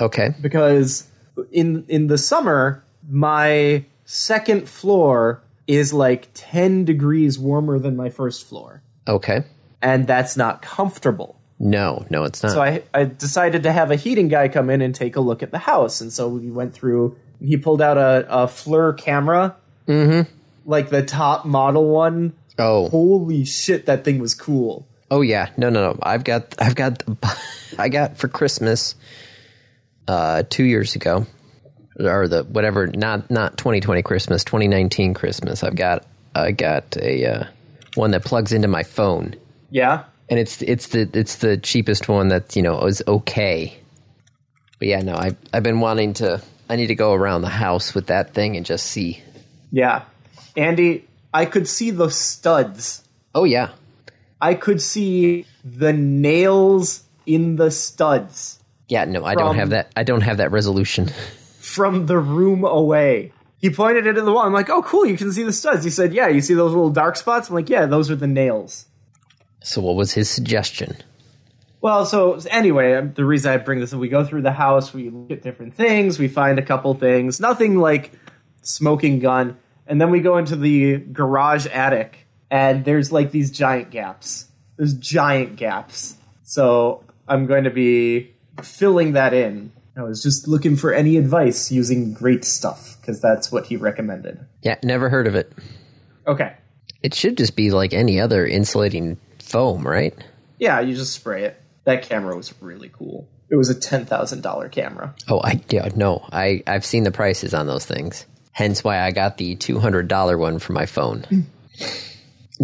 [0.00, 0.30] Okay.
[0.40, 1.08] because
[1.52, 8.46] in in the summer my second floor is like 10 degrees warmer than my first
[8.46, 9.44] floor Okay.
[9.80, 11.40] and that's not comfortable.
[11.60, 12.52] No, no, it's not.
[12.52, 15.42] So I, I decided to have a heating guy come in and take a look
[15.42, 16.00] at the house.
[16.00, 20.30] And so we went through, he pulled out a, a FLIR camera, mm-hmm.
[20.64, 22.32] like the top model one.
[22.58, 24.86] oh, Holy shit, that thing was cool.
[25.10, 25.50] oh yeah.
[25.56, 25.98] No, no, no.
[26.02, 27.02] I've got, I've got,
[27.78, 28.94] I got for Christmas,
[30.08, 31.26] uh, two years ago,
[31.98, 35.62] or the whatever, not not 2020 Christmas, 2019 Christmas.
[35.62, 36.04] I've got,
[36.34, 37.44] I got a uh,
[37.94, 39.36] one that plugs into my phone.
[39.70, 40.04] Yeah.
[40.28, 43.76] and it's it's the it's the cheapest one that you know is okay.
[44.78, 46.40] But yeah, no, I I've been wanting to.
[46.68, 49.22] I need to go around the house with that thing and just see.
[49.70, 50.04] Yeah.
[50.56, 53.02] Andy, I could see the studs.
[53.34, 53.70] Oh yeah,
[54.40, 59.04] I could see the nails in the studs yeah.
[59.04, 59.90] No, I don't have that.
[59.96, 61.10] I don't have that resolution.
[61.60, 63.32] from the room away.
[63.58, 64.44] He pointed it at the wall.
[64.44, 65.84] I'm like, oh, cool, you can see the studs.
[65.84, 67.48] He said, yeah, you see those little dark spots?
[67.48, 68.86] I'm like, yeah, those are the nails.
[69.62, 70.98] So what was his suggestion?
[71.84, 74.94] Well, so anyway, um, the reason I bring this up, we go through the house,
[74.94, 78.12] we look at different things, we find a couple things, nothing like
[78.62, 83.90] smoking gun, and then we go into the garage attic, and there's like these giant
[83.90, 84.46] gaps.
[84.78, 86.16] There's giant gaps.
[86.44, 89.70] So I'm going to be filling that in.
[89.94, 94.40] I was just looking for any advice using great stuff, because that's what he recommended.
[94.62, 95.52] Yeah, never heard of it.
[96.26, 96.54] Okay.
[97.02, 100.14] It should just be like any other insulating foam, right?
[100.58, 101.60] Yeah, you just spray it.
[101.84, 103.28] That camera was really cool.
[103.50, 105.14] It was a ten thousand dollar camera.
[105.28, 108.26] Oh, I yeah, no, I I've seen the prices on those things.
[108.52, 111.24] Hence why I got the two hundred dollar one for my phone.
[111.24, 111.40] Hmm.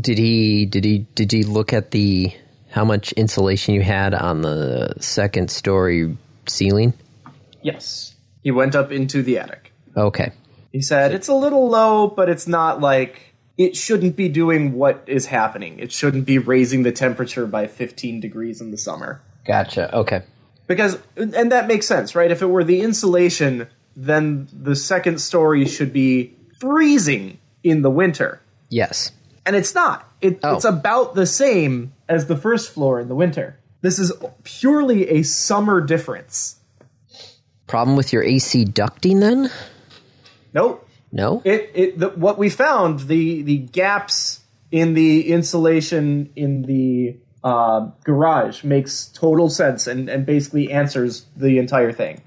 [0.01, 2.33] did he did he did he look at the
[2.71, 6.95] how much insulation you had on the second story ceiling?
[7.63, 8.15] Yes.
[8.43, 9.73] He went up into the attic.
[9.97, 10.33] Okay.
[10.73, 13.30] He said it's a little low, but it's not like
[13.61, 15.79] it shouldn't be doing what is happening.
[15.79, 19.21] It shouldn't be raising the temperature by 15 degrees in the summer.
[19.47, 19.95] Gotcha.
[19.95, 20.23] Okay.
[20.67, 22.31] Because and that makes sense, right?
[22.31, 28.41] If it were the insulation, then the second story should be freezing in the winter.
[28.71, 29.13] Yes.
[29.45, 30.11] And it's not.
[30.23, 30.55] It, Oh.
[30.57, 33.59] It's about the same as the first floor in the winter.
[33.83, 34.11] This is
[34.45, 36.57] purely a summer difference.
[37.67, 39.51] Problem with your AC ducting then?
[40.55, 40.87] Nope.
[41.13, 41.43] No?
[41.45, 47.91] It it the, what we found the the gaps in the insulation in the uh,
[48.05, 52.23] garage makes total sense and and basically answers the entire thing.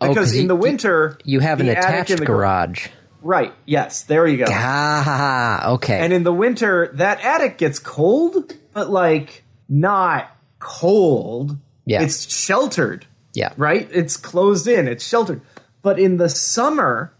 [0.00, 2.88] Oh, Because 'cause in you- the winter You have an attic attached in the garage.
[3.22, 3.52] right?
[3.64, 4.44] Yes, there you go.
[4.48, 5.98] Ah, okay.
[5.98, 11.56] And in the winter, that attic gets cold, but like not cold.
[11.86, 12.02] Yeah.
[12.02, 13.52] It's sheltered, yeah.
[13.56, 13.88] right?
[13.92, 15.40] It's closed in, it's sheltered.
[15.82, 17.12] But in the summer,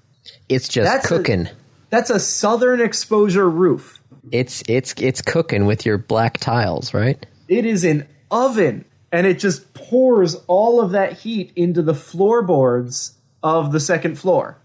[0.49, 1.49] It's just That's a- cooking.
[1.91, 4.01] that's a southern exposure roof.
[4.33, 7.25] It's it's it's cooking with your black tiles, right?
[7.49, 13.15] It is an oven, and it just pours all of that heat into the floorboards
[13.43, 14.57] of the second floor.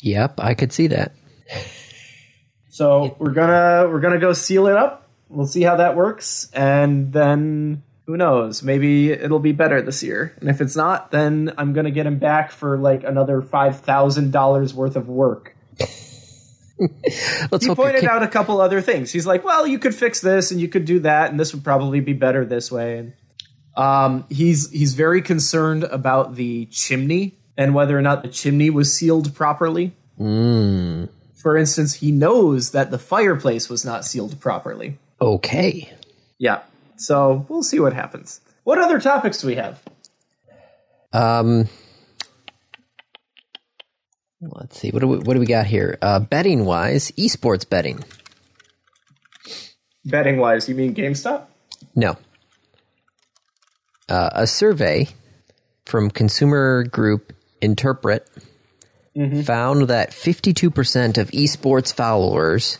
[0.00, 1.12] Yep, I could see that.
[2.68, 5.08] So we're gonna we're gonna go seal it up.
[5.28, 8.62] We'll see how that works, and then who knows?
[8.62, 10.34] Maybe it'll be better this year.
[10.40, 14.30] And if it's not, then I'm gonna get him back for like another five thousand
[14.32, 15.54] dollars worth of work.
[16.78, 19.10] He pointed out a couple other things.
[19.10, 21.64] He's like, "Well, you could fix this, and you could do that, and this would
[21.64, 23.12] probably be better this way." And
[23.76, 28.94] um, he's he's very concerned about the chimney and whether or not the chimney was
[28.94, 29.94] sealed properly.
[30.20, 34.98] Mm, For instance, he knows that the fireplace was not sealed properly.
[35.18, 35.90] okay.
[36.38, 36.60] Yeah.
[36.96, 38.40] So we'll see what happens.
[38.64, 39.82] What other topics do we have?
[41.12, 41.68] Um,
[44.40, 44.90] let's see.
[44.90, 45.98] What do we what do we got here?
[46.02, 48.04] Uh, betting wise, esports betting.
[50.04, 51.46] Betting wise, you mean GameStop?
[51.94, 52.16] No.
[54.08, 55.08] Uh, a survey
[55.84, 58.28] from consumer group Interpret
[59.44, 62.78] found that 52% of esports followers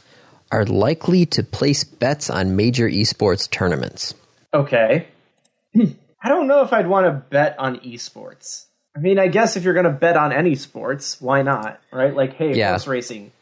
[0.53, 4.15] are likely to place bets on major esports tournaments.
[4.55, 5.09] Okay.
[5.77, 8.67] I don't know if I'd want to bet on esports.
[8.97, 11.81] I mean, I guess if you're going to bet on any sports, why not?
[11.93, 12.15] Right?
[12.15, 12.71] Like, hey, Yeah.
[12.71, 13.33] horse racing.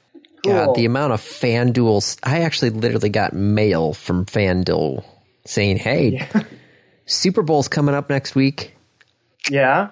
[0.44, 0.52] Cool.
[0.52, 2.18] God, the amount of FanDuel.
[2.22, 5.04] I actually literally got mail from FanDuel
[5.46, 6.28] saying, hey,
[7.06, 8.74] Super Bowl's coming up next week.
[9.50, 9.88] yeah.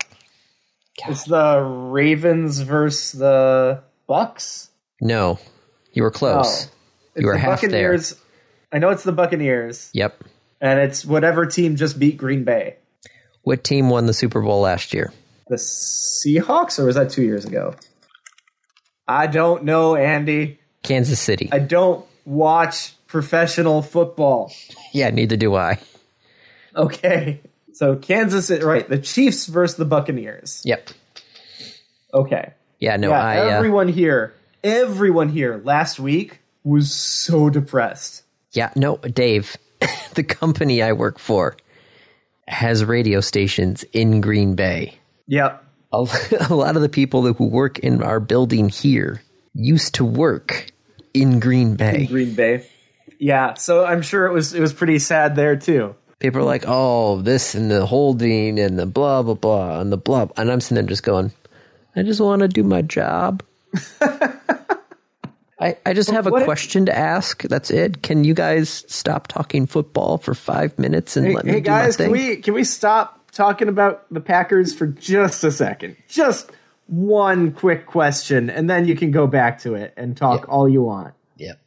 [1.08, 4.68] It's the Ravens versus the Bucks.
[5.00, 5.38] No,
[5.94, 6.66] you were close.
[6.66, 6.70] Oh.
[7.14, 7.68] It's you were the half there.
[7.70, 8.14] Buccaneers.
[8.72, 10.24] I know it's the Buccaneers, Yep.
[10.60, 12.76] and it's whatever team just beat Green Bay.
[13.42, 15.12] What team won the Super Bowl last year?
[15.48, 17.74] The Seahawks, or was that two years ago?
[19.06, 20.58] I don't know, Andy.
[20.82, 21.48] Kansas City.
[21.52, 24.52] I don't watch professional football.
[24.92, 25.78] yeah, neither do I.
[26.74, 27.40] Okay.
[27.74, 28.88] So Kansas, right?
[28.88, 30.62] The Chiefs versus the Buccaneers.
[30.64, 30.90] Yep.
[32.14, 32.52] Okay.
[32.78, 33.38] Yeah, no, yeah, I.
[33.38, 38.22] Uh, everyone here, everyone here last week was so depressed.
[38.52, 39.56] yeah, no, Dave,
[40.14, 41.56] the company I work for
[42.48, 44.94] has radio stations in Green Bay.
[45.28, 45.64] Yep.
[45.92, 45.96] A,
[46.50, 49.22] a lot of the people that who work in our building here
[49.54, 50.70] used to work
[51.14, 52.06] in Green Bay.
[52.06, 52.66] Green Bay.
[53.18, 55.94] Yeah, so I'm sure it was it was pretty sad there too.
[56.18, 59.96] People are like, "Oh, this and the holding and the blah blah blah and the
[59.96, 61.32] blah," and I'm sitting there just going,
[61.94, 63.42] "I just want to do my job."
[65.62, 67.42] I, I just have a what if- question to ask.
[67.42, 68.02] That's it.
[68.02, 71.70] Can you guys stop talking football for five minutes and Hey, let me hey do
[71.70, 72.06] my guys, thing?
[72.06, 75.96] can we can we stop talking about the Packers for just a second?
[76.08, 76.50] Just
[76.88, 80.82] one quick question, and then you can go back to it and talk all you
[80.82, 81.14] want.
[81.38, 81.58] Yep.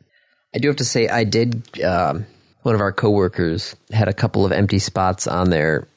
[0.53, 1.81] I do have to say, I did.
[1.81, 2.25] Um,
[2.63, 5.87] one of our coworkers had a couple of empty spots on their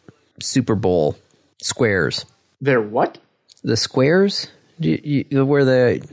[0.41, 1.17] Super Bowl
[1.61, 2.25] squares.
[2.61, 3.19] Their what?
[3.65, 4.47] The squares,
[4.79, 6.07] you, you, where the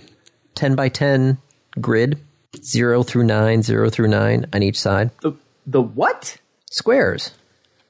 [0.55, 1.38] ten by ten
[1.80, 2.19] grid,
[2.61, 5.11] zero through nine, zero through nine on each side.
[5.21, 5.34] The
[5.65, 6.38] the what?
[6.69, 7.32] Squares.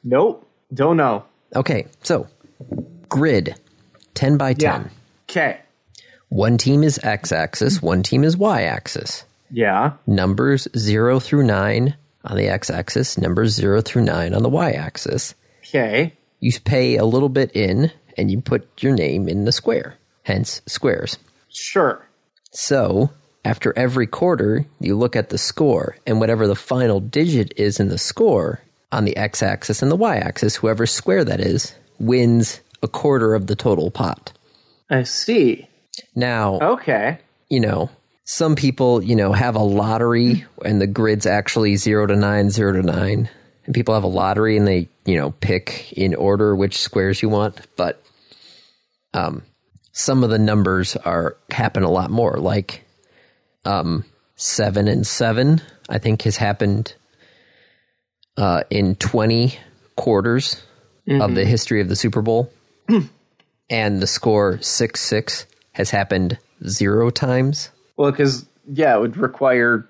[0.04, 1.26] Nope, don't know.
[1.56, 2.28] Okay, so
[3.10, 3.56] grid,
[4.14, 4.92] ten by ten.
[5.30, 5.60] Okay.
[6.30, 9.24] One team is x-axis, one team is y-axis.
[9.52, 9.94] Yeah.
[10.08, 14.72] numbers 0 through 9 on the x axis, numbers 0 through 9 on the y
[14.72, 15.36] axis.
[15.60, 16.14] Okay.
[16.40, 19.96] You pay a little bit in, and you put your name in the square.
[20.24, 21.18] Hence, squares.
[21.50, 22.06] Sure.
[22.52, 23.12] So,
[23.46, 27.88] after every quarter, you look at the score, and whatever the final digit is in
[27.90, 28.60] the score
[28.92, 33.36] on the x axis and the y axis, whoever square that is, wins a quarter
[33.36, 34.34] of the total pot.
[34.90, 35.68] I see.
[36.16, 37.20] Now, Okay.
[37.50, 37.90] you know,
[38.26, 42.74] some people, you know, have a lottery and the grid's actually 0 to 9, 0
[42.74, 43.30] to 9.
[43.66, 47.30] And people have a lottery and they, you know, pick in order which squares you
[47.30, 48.02] want, but
[49.14, 49.44] um
[49.92, 52.85] some of the numbers are happen a lot more like
[53.66, 54.04] um
[54.36, 56.94] 7 and 7 I think has happened
[58.38, 59.58] uh in 20
[59.96, 60.62] quarters
[61.08, 62.52] of the history of the Super Bowl.
[63.70, 67.70] and the score 6-6 has happened 0 times.
[67.96, 69.88] Well, because yeah, it would require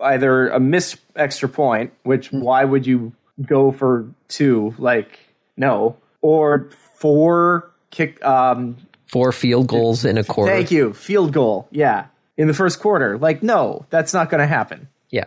[0.00, 3.12] either a missed extra point, which why would you
[3.46, 4.74] go for two?
[4.78, 5.18] Like
[5.56, 8.24] no, or four kick.
[8.24, 8.76] Um,
[9.06, 10.52] Four field goals in a quarter.
[10.52, 11.68] thank you, field goal.
[11.70, 12.06] Yeah,
[12.40, 13.18] in the first quarter.
[13.18, 14.88] Like no, that's not going to happen.
[15.10, 15.26] Yeah.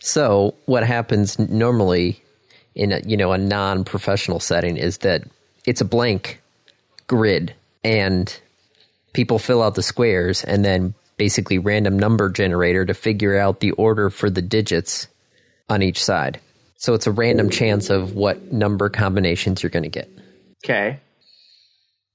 [0.00, 2.22] So what happens normally
[2.74, 5.24] in a you know a non-professional setting is that
[5.66, 6.40] it's a blank
[7.06, 7.54] grid
[7.84, 8.34] and
[9.12, 13.72] people fill out the squares and then basically random number generator to figure out the
[13.72, 15.08] order for the digits
[15.68, 16.40] on each side.
[16.78, 20.08] So it's a random chance of what number combinations you're going to get.
[20.64, 20.98] Okay.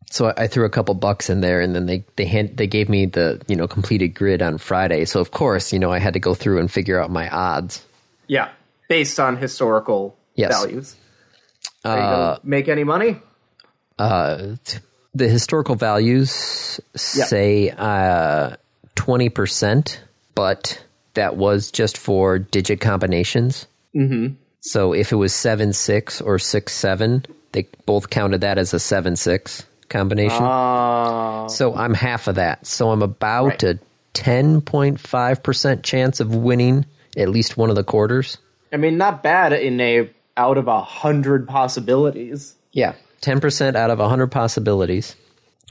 [0.10, 2.68] So I I threw a couple bucks in there, and then they they hand, they
[2.68, 5.06] gave me the you know completed grid on Friday.
[5.06, 7.84] So of course you know I had to go through and figure out my odds.
[8.28, 8.50] Yeah,
[8.90, 10.52] based on historical Yes.
[10.52, 10.96] values.
[11.84, 13.20] Gonna make any money?
[13.98, 14.56] Uh,
[15.14, 17.70] the historical values say
[18.96, 20.02] twenty percent,
[20.36, 20.84] but
[21.16, 23.68] that was just for digit combinations.
[23.96, 24.36] Mm-hmm.
[24.62, 28.80] So if it was seven six or six seven, they both counted that as a
[28.80, 30.44] seven six combination.
[30.44, 32.66] Uh, So I'm half of that.
[32.66, 33.64] So I'm about Right.
[33.64, 33.80] a
[34.14, 36.86] 10.5% chance of winning
[37.18, 38.38] at least one of the quarters.
[38.72, 42.56] I mean, not bad in a out of a hundred possibilities.
[42.72, 42.94] Yeah.
[43.22, 45.16] 10% out of a 100 possibilities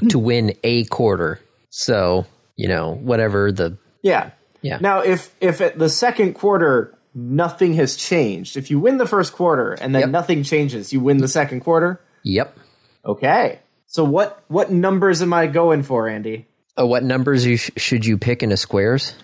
[0.08, 1.40] to win a quarter.
[1.70, 3.76] So, you know, whatever the.
[4.02, 4.30] Yeah.
[4.62, 4.78] Yeah.
[4.80, 9.32] Now, if if at the second quarter nothing has changed, if you win the first
[9.32, 10.10] quarter and then Yep.
[10.10, 12.00] nothing changes, you win the second quarter.
[12.24, 12.56] Yep.
[13.04, 13.60] Okay.
[13.86, 16.46] So what what numbers am I going for, Andy?
[16.78, 19.14] Uh, what numbers you sh- should you pick in a squares?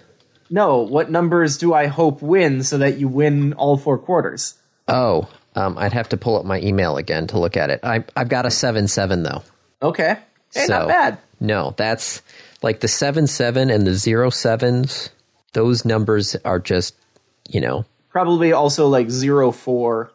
[0.49, 4.55] No, what numbers do I hope win so that you win all four quarters?
[4.89, 7.81] Oh, um, I'd have to pull up my email again to look at it.
[7.83, 9.43] I, I've got a 7 7, though.
[9.83, 10.19] Okay.
[10.55, 11.19] Hey, So- not bad.
[11.41, 12.23] No, that's
[12.63, 15.11] like the 7 7 and the zero sevens.
[15.55, 16.95] Those numbers are just,
[17.49, 20.12] you know, Probably also like zero four.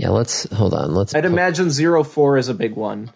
[0.00, 0.94] Yeah, let's hold on.
[0.94, 3.10] Let's I'd imagine zero four is a big one.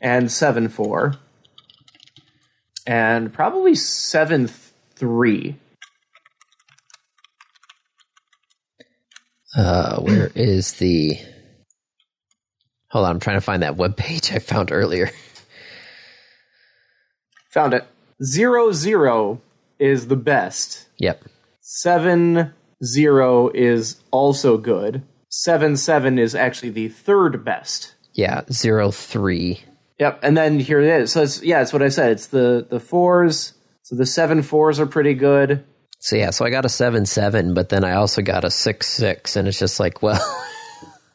[0.00, 1.14] And seven four.
[2.88, 4.48] And probably seven
[4.96, 5.60] three.
[9.56, 11.16] uh where is the
[12.90, 15.12] Hold on, I'm trying to find that web page I found earlier.
[17.52, 17.86] Found it.
[18.24, 19.40] Zero zero
[19.78, 20.88] is the best.
[20.98, 21.26] Yep.
[21.60, 22.52] Seven
[22.84, 25.04] zero is also good.
[25.34, 27.94] Seven seven is actually the third best.
[28.12, 29.60] Yeah, zero three.
[29.98, 31.12] Yep, and then here it is.
[31.12, 32.12] So it's yeah, it's what I said.
[32.12, 33.54] It's the the fours.
[33.80, 35.64] So the seven fours are pretty good.
[36.00, 38.86] So yeah, so I got a seven seven, but then I also got a six
[38.88, 40.20] six, and it's just like, well,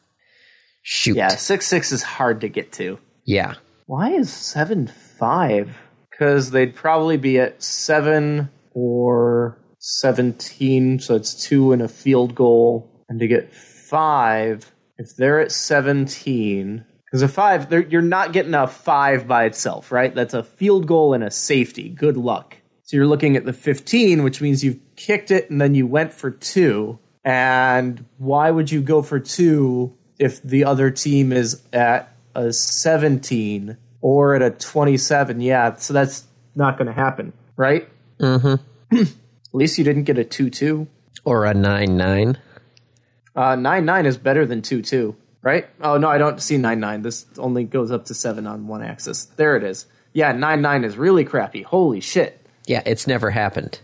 [0.82, 1.14] shoot.
[1.14, 2.98] Yeah, six six is hard to get to.
[3.24, 3.54] Yeah.
[3.86, 5.78] Why is seven five?
[6.10, 12.90] Because they'd probably be at seven or seventeen, so it's two and a field goal.
[13.08, 13.50] And to get
[13.88, 19.90] five, if they're at seventeen, because a five, you're not getting a five by itself,
[19.90, 20.14] right?
[20.14, 21.88] That's a field goal and a safety.
[21.88, 22.56] Good luck.
[22.82, 26.12] So you're looking at the fifteen, which means you've kicked it and then you went
[26.12, 26.98] for two.
[27.24, 33.76] And why would you go for two if the other team is at a 17
[34.00, 35.40] or at a 27?
[35.40, 36.24] Yeah, so that's
[36.54, 37.88] not going to happen, right?
[38.18, 38.96] Mm-hmm.
[39.02, 39.08] at
[39.52, 40.86] least you didn't get a 2 2.
[41.24, 42.38] Or a nine nine.
[43.38, 45.66] Uh, 9 9 is better than 2 2, right?
[45.80, 47.02] Oh, no, I don't see 9 9.
[47.02, 49.26] This only goes up to 7 on one axis.
[49.36, 49.86] There it is.
[50.12, 51.62] Yeah, 9 9 is really crappy.
[51.62, 52.44] Holy shit.
[52.66, 53.80] Yeah, it's never happened.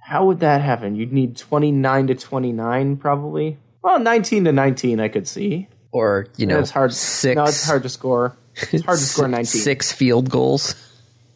[0.00, 0.96] How would that happen?
[0.96, 3.58] You'd need 29 to 29, probably.
[3.82, 5.68] Well, 19 to 19, I could see.
[5.92, 6.94] Or you know, it's hard.
[6.94, 7.36] Six.
[7.36, 8.36] No, it's hard to score.
[8.72, 9.44] It's hard to score 19.
[9.44, 10.74] Six field goals.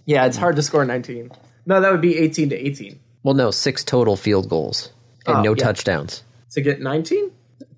[0.07, 1.31] Yeah, it's hard to score 19.
[1.67, 2.99] No, that would be 18 to 18.
[3.23, 4.91] Well, no, six total field goals
[5.27, 5.63] and Oh, no yeah.
[5.65, 6.23] touchdowns.
[6.53, 7.31] To get 19?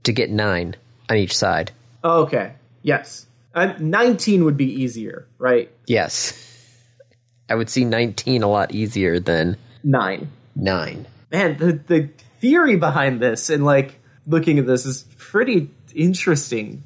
[0.05, 0.77] To get nine
[1.11, 1.73] on each side.
[2.03, 2.53] Okay.
[2.83, 3.27] Yes.
[3.55, 5.71] Uh, 19 would be easier, right?
[5.87, 6.33] Yes.
[7.49, 10.31] I would see 19 a lot easier than 9.
[10.57, 11.07] 9.
[11.31, 12.09] Man, the the
[12.41, 16.83] theory behind this and like looking at this is pretty interesting.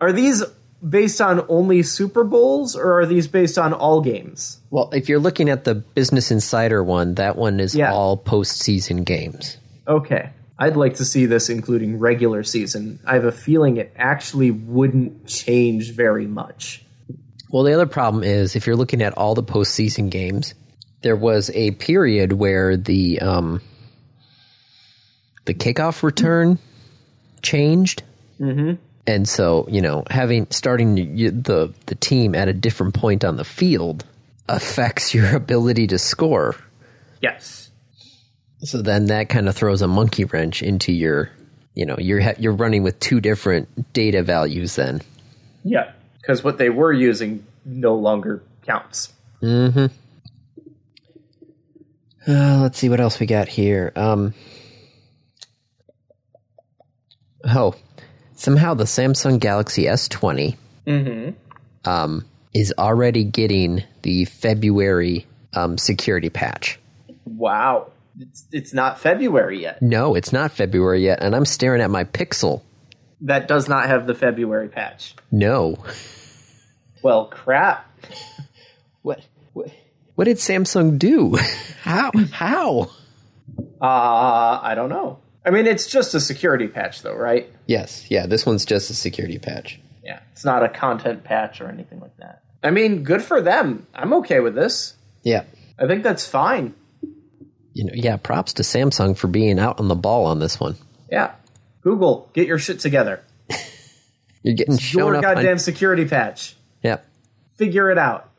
[0.00, 0.42] Are these
[0.86, 4.58] based on only Super Bowls or are these based on all games?
[4.70, 7.92] Well, if you're looking at the Business Insider one, that one is Yeah.
[7.92, 9.56] all postseason games.
[9.86, 10.30] Okay.
[10.58, 13.00] I'd like to see this including regular season.
[13.04, 16.84] I have a feeling it actually wouldn't change very much.
[17.50, 20.54] Well, the other problem is if you're looking at all the postseason games,
[21.02, 23.60] there was a period where the um,
[25.44, 26.58] the kickoff return
[27.42, 28.02] changed,
[28.40, 28.74] mm-hmm.
[29.06, 33.44] and so you know having starting the the team at a different point on the
[33.44, 34.04] field
[34.48, 36.56] affects your ability to score.
[37.20, 37.63] Yes.
[38.64, 41.30] So then that kind of throws a monkey wrench into your,
[41.74, 45.02] you know, you're ha- you're running with two different data values then.
[45.64, 45.92] Yeah.
[46.20, 49.12] Because what they were using no longer counts.
[52.26, 53.92] Uh, let's see what else we got here.
[53.96, 54.32] Um,
[57.44, 57.74] oh,
[58.34, 60.56] somehow the Samsung Galaxy S20
[61.84, 66.78] um, is already getting the February um, security patch.
[67.26, 67.90] Wow.
[68.18, 69.82] It's, it's not February yet.
[69.82, 72.62] No, it's not February yet, and I'm staring at my Pixel.
[73.22, 75.14] That does not have the February patch.
[75.32, 75.76] No.
[77.02, 77.90] Well, crap.
[79.02, 79.20] What?
[79.52, 79.68] What,
[80.14, 81.36] what did Samsung do?
[81.82, 82.10] How?
[82.32, 82.90] How?
[83.80, 85.18] Uh, I don't know.
[85.44, 87.52] I mean, it's just a security patch, though, right?
[87.66, 89.78] Yes, yeah, this one's just a security patch.
[90.02, 90.20] Yeah.
[90.32, 92.42] It's not a content patch or anything like that.
[92.62, 93.86] I mean, good for them.
[93.94, 94.94] I'm okay with this.
[95.22, 95.44] Yeah.
[95.78, 96.74] I think that's fine.
[97.74, 100.76] You know, yeah, props to Samsung for being out on the ball on this one.
[101.10, 101.34] Yeah.
[101.82, 103.22] Google, get your shit together.
[104.42, 106.56] You're getting shown Your goddamn on, security patch.
[106.82, 107.00] Yeah.
[107.56, 108.30] Figure it out.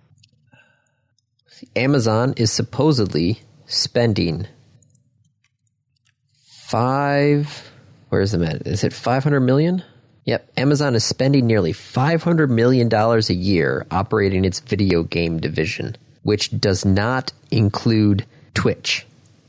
[1.75, 4.47] Amazon is supposedly spending
[6.41, 7.71] five
[8.09, 8.65] where is the at?
[8.65, 9.83] Is it five hundred million?
[10.25, 10.51] Yep.
[10.57, 15.95] Amazon is spending nearly five hundred million dollars a year operating its video game division,
[16.23, 19.05] which does not include Twitch.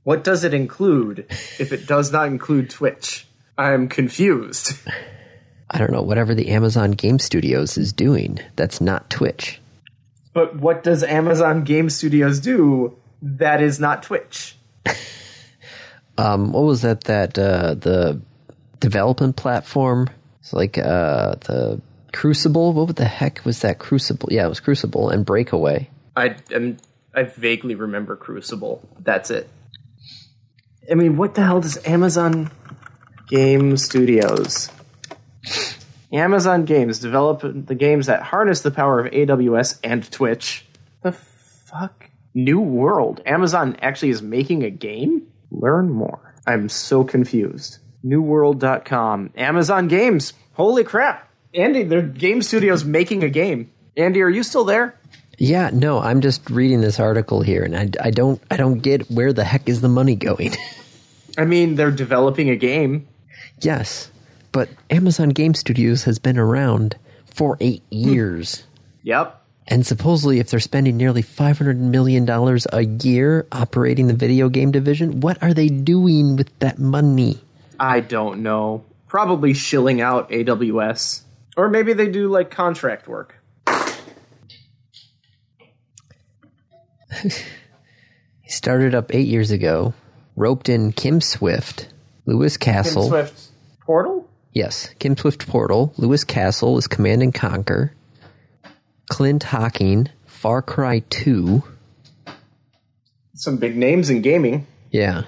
[0.06, 1.26] What does it include
[1.58, 3.26] if it does not include Twitch?
[3.58, 4.78] I'm confused.
[5.68, 9.60] I don't know, whatever the Amazon Game Studios is doing, that's not Twitch.
[10.32, 14.56] But what does Amazon Game Studios do that is not Twitch?
[16.18, 17.04] Um, what was that?
[17.04, 18.18] That uh, the
[18.80, 20.08] development platform,
[20.40, 21.82] it's like uh, the
[22.14, 22.72] Crucible.
[22.72, 24.30] What the heck was that Crucible?
[24.32, 25.90] Yeah, it was Crucible and Breakaway.
[26.16, 26.78] I am
[27.14, 28.80] I vaguely remember Crucible.
[28.98, 29.50] That's it.
[30.90, 32.50] I mean, what the hell does Amazon
[33.28, 34.70] Game Studios?
[36.12, 40.64] Amazon Games develop the games that harness the power of AWS and Twitch.
[41.02, 42.10] The fuck?
[42.34, 43.20] New World.
[43.26, 45.26] Amazon actually is making a game?
[45.50, 46.34] Learn more.
[46.46, 47.78] I'm so confused.
[48.04, 49.30] Newworld.com.
[49.36, 50.32] Amazon Games.
[50.52, 51.28] Holy crap.
[51.54, 53.72] Andy, their game studio's making a game.
[53.96, 54.98] Andy, are you still there?
[55.38, 59.10] Yeah, no, I'm just reading this article here, and I, I don't I don't get
[59.10, 60.54] where the heck is the money going.
[61.38, 63.06] I mean, they're developing a game.
[63.60, 64.10] yes,
[64.52, 68.08] but Amazon Game Studios has been around for eight hmm.
[68.08, 68.64] years.
[69.02, 69.42] Yep.
[69.68, 72.28] And supposedly, if they're spending nearly $500 million
[72.72, 77.40] a year operating the video game division, what are they doing with that money?
[77.78, 78.84] I don't know.
[79.08, 81.22] Probably shilling out AWS.
[81.56, 83.36] Or maybe they do like contract work.
[88.46, 89.92] He started up eight years ago,
[90.36, 91.88] roped in Kim Swift,
[92.26, 93.08] Louis Castle.
[93.08, 93.48] Swift
[93.80, 94.30] Portal?
[94.52, 95.92] Yes, Kim Swift Portal.
[95.96, 97.92] Louis Castle is Command and Conquer.
[99.10, 101.60] Clint Hocking, Far Cry 2.
[103.34, 104.68] Some big names in gaming.
[104.92, 105.24] Yeah.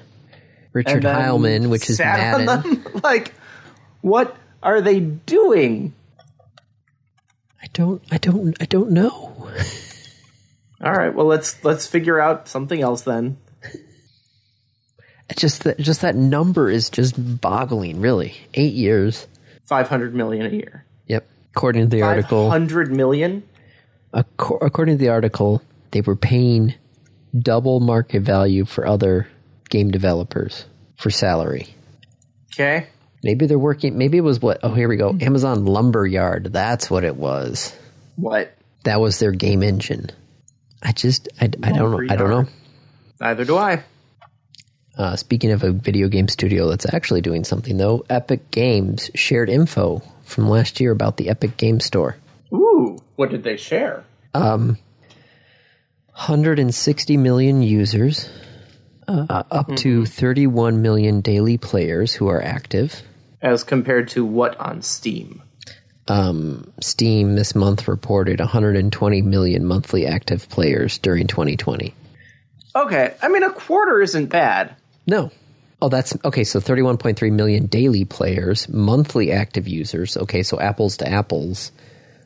[0.73, 2.85] Richard Hilleman, which is Madden.
[3.03, 3.35] like,
[4.01, 5.93] what are they doing?
[7.61, 9.51] I don't, I don't, I don't know.
[10.83, 13.37] All right, well let's let's figure out something else then.
[15.29, 18.01] It's just that, just that number is just boggling.
[18.01, 19.27] Really, eight years.
[19.67, 20.85] Five hundred million a year.
[21.07, 21.29] Yep.
[21.55, 23.43] According to the article, hundred million.
[24.15, 26.75] Acco- according to the article, they were paying
[27.39, 29.29] double market value for other
[29.69, 30.65] game developers
[30.97, 31.69] for salary.
[32.55, 32.87] Okay.
[33.23, 33.99] Maybe they're working.
[33.99, 34.61] Maybe it was what?
[34.63, 35.17] Oh, here we go.
[35.21, 36.53] Amazon Lumberyard.
[36.53, 37.77] That's what it was.
[38.17, 38.57] What?
[38.85, 40.11] That was their game engine.
[40.83, 42.13] I just, I, I don't know.
[42.13, 42.47] I don't know.
[43.21, 43.83] Neither do I.
[44.97, 49.49] Uh, speaking of a video game studio that's actually doing something, though, Epic Games shared
[49.49, 52.17] info from last year about the Epic Game Store.
[52.53, 54.05] Ooh, what did they share?
[54.35, 54.77] Um,
[56.15, 58.29] 160 million users,
[59.07, 63.03] uh, up to 31 million daily players who are active.
[63.41, 65.43] As compared to what on Steam?
[66.09, 71.95] Um, Steam this month reported 120 million monthly active players during 2020.
[72.75, 74.75] Okay, I mean a quarter isn't bad.
[75.07, 75.31] No.
[75.81, 76.45] Oh, that's okay.
[76.45, 80.17] So 31.3 million daily players, monthly active users.
[80.17, 81.71] Okay, so apples to apples,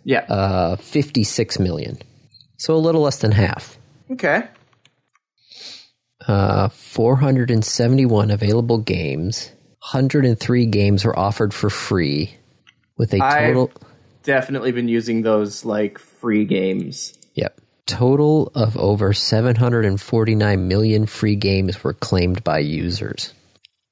[0.05, 0.21] Yeah.
[0.21, 1.99] uh, 56 million.
[2.57, 3.77] So a little less than half.
[4.11, 4.45] okay.
[6.27, 9.51] Uh, 471 available games.
[9.93, 12.37] 103 games were offered for free,
[12.97, 13.71] with a total.
[14.23, 17.15] Definitely been using those like free games.
[17.35, 17.61] Yep.
[17.87, 23.35] Total of over 749 million free games were claimed by users.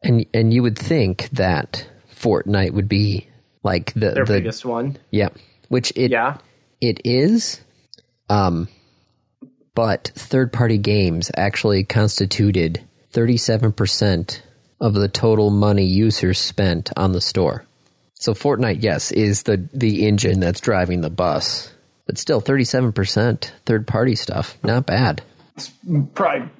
[0.02, 3.26] And and you would think that Fortnite would be
[3.62, 4.96] like the Their the biggest one.
[5.10, 5.28] yeah,
[5.68, 6.38] which it Yeah.
[6.80, 7.60] it is
[8.28, 8.68] um
[9.74, 12.82] but third-party games actually constituted
[13.12, 14.40] 37%
[14.80, 17.64] of the total money users spent on the store.
[18.20, 21.72] So Fortnite yes is the the engine that's driving the bus.
[22.06, 24.58] But still 37% third-party stuff.
[24.64, 25.22] Not bad.
[26.14, 26.50] Probably.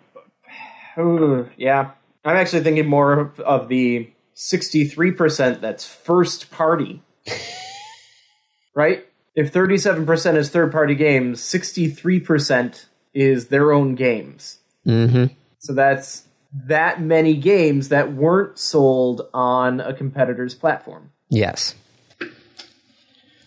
[0.96, 1.90] Ooh, yeah.
[2.24, 7.02] I'm actually thinking more of, of the 63% that's first party.
[8.74, 9.04] right?
[9.34, 14.58] If 37% is third party games, 63% is their own games.
[14.86, 15.34] Mm-hmm.
[15.58, 21.10] So that's that many games that weren't sold on a competitor's platform.
[21.30, 21.74] Yes.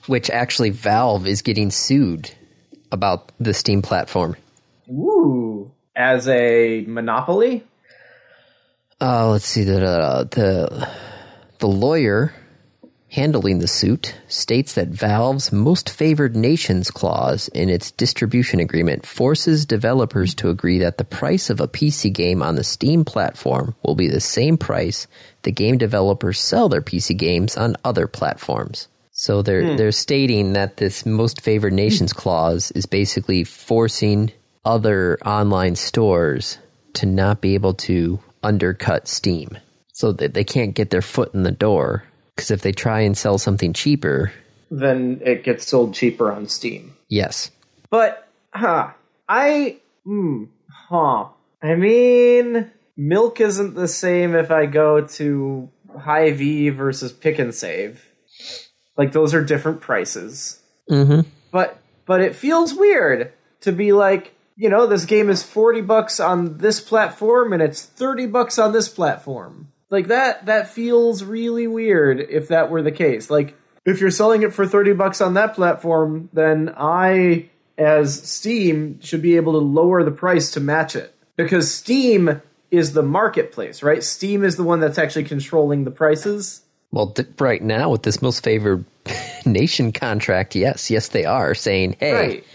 [0.07, 2.31] Which actually Valve is getting sued
[2.91, 4.35] about the Steam platform.
[4.89, 5.71] Ooh.
[5.95, 7.63] As a monopoly?
[8.99, 10.89] Uh, let's see the the
[11.59, 12.33] the lawyer
[13.13, 19.67] handling the suit states that Valve's most favored nations clause in its distribution agreement forces
[19.67, 23.93] developers to agree that the price of a PC game on the Steam platform will
[23.93, 25.05] be the same price
[25.43, 28.87] the game developers sell their PC games on other platforms.
[29.11, 29.77] So they're hmm.
[29.77, 34.31] they're stating that this most favored nations clause is basically forcing
[34.65, 36.57] other online stores
[36.93, 39.55] to not be able to undercut Steam.
[39.91, 42.05] So that they can't get their foot in the door
[42.35, 44.31] because if they try and sell something cheaper,
[44.71, 46.95] Then it gets sold cheaper on Steam.
[47.09, 47.51] yes.
[47.89, 48.91] But, huh,
[49.29, 50.45] I, hmm,
[50.89, 51.25] huh.
[51.61, 55.69] I mean, milk isn't the same if I go to
[55.99, 58.03] Hy-Vee versus Pick 'n Save.
[58.97, 60.59] Like, those are different prices.
[60.89, 61.25] Mhm.
[61.51, 61.77] But,
[62.07, 63.31] but it feels weird
[63.61, 67.83] to be like, you know, this game is 40 bucks on this platform and it's
[67.83, 69.67] 30 bucks on this platform.
[69.93, 73.29] Like that that feels really weird if that were the case.
[73.29, 78.99] Like if you're selling it for 30 bucks on that platform, then I as Steam
[79.01, 81.13] should be able to lower the price to match it.
[81.35, 82.41] Because Steam
[82.71, 84.03] is the marketplace, right?
[84.03, 86.63] Steam is the one that's actually controlling the prices.
[86.91, 88.85] Well, d- right now with this most favored
[89.45, 92.45] nation contract, yes, yes, they are saying, "Hey, Right.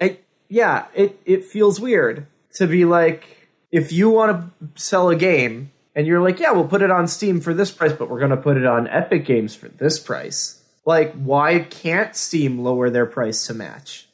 [0.00, 5.14] It, yeah, it, it feels weird to be like, if you want to sell a
[5.14, 8.18] game and you're like, yeah, we'll put it on Steam for this price, but we're
[8.18, 10.62] going to put it on Epic Games for this price.
[10.84, 14.08] Like, why can't Steam lower their price to match?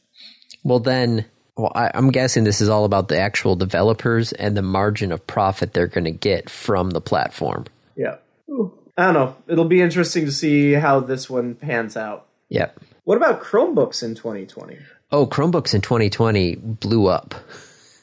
[0.64, 1.24] well then."
[1.56, 5.26] Well, I, I'm guessing this is all about the actual developers and the margin of
[5.26, 7.64] profit they're going to get from the platform.
[7.96, 8.18] Yeah.
[8.48, 9.36] I don't know.
[9.48, 12.28] It'll be interesting to see how this one pans out.
[12.50, 12.78] Yep.
[13.02, 14.78] What about Chromebooks in 2020?
[15.10, 17.34] Oh, Chromebooks in 2020 blew up.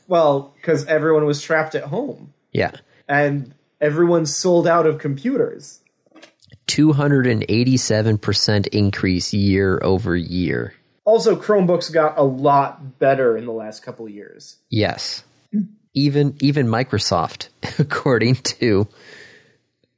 [0.09, 2.71] Well, because everyone was trapped at home Yeah.
[3.07, 5.79] and everyone sold out of computers.
[6.67, 10.73] 287% increase year over year.
[11.03, 14.55] Also, Chromebooks got a lot better in the last couple years.
[14.69, 15.23] Yes.
[15.93, 17.49] Even even Microsoft,
[17.79, 18.87] according to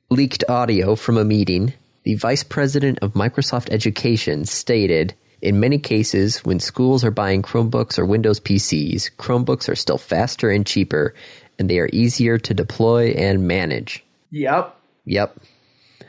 [0.09, 1.73] leaked audio from a meeting,
[2.03, 7.99] the vice president of Microsoft Education stated in many cases when schools are buying Chromebooks
[7.99, 11.13] or Windows PCs, Chromebooks are still faster and cheaper
[11.59, 14.03] and they are easier to deploy and manage.
[14.31, 15.37] Yep, Yep.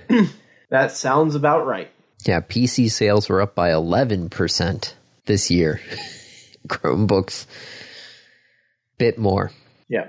[0.70, 1.90] that sounds about right.
[2.24, 4.92] Yeah, PC sales were up by 11%
[5.26, 5.80] this year.
[6.68, 7.46] Chromebooks
[8.99, 9.53] bit more.
[9.88, 10.03] Yeah.
[10.03, 10.09] I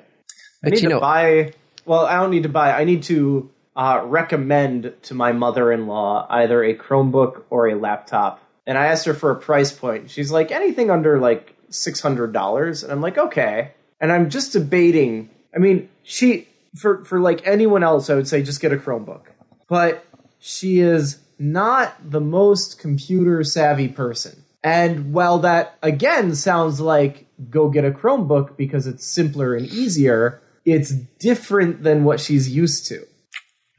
[0.63, 1.53] But need you to know- buy.
[1.85, 2.71] Well, I don't need to buy.
[2.73, 8.41] I need to uh, recommend to my mother-in-law either a Chromebook or a laptop.
[8.67, 10.09] And I asked her for a price point.
[10.11, 13.71] She's like anything under like six hundred dollars, and I'm like okay.
[14.01, 15.29] And I'm just debating.
[15.55, 19.23] I mean, she for for like anyone else, I would say just get a Chromebook.
[19.67, 20.05] But
[20.39, 24.43] she is not the most computer savvy person.
[24.63, 30.41] And while that again sounds like go get a Chromebook because it's simpler and easier,
[30.65, 33.05] it's different than what she's used to.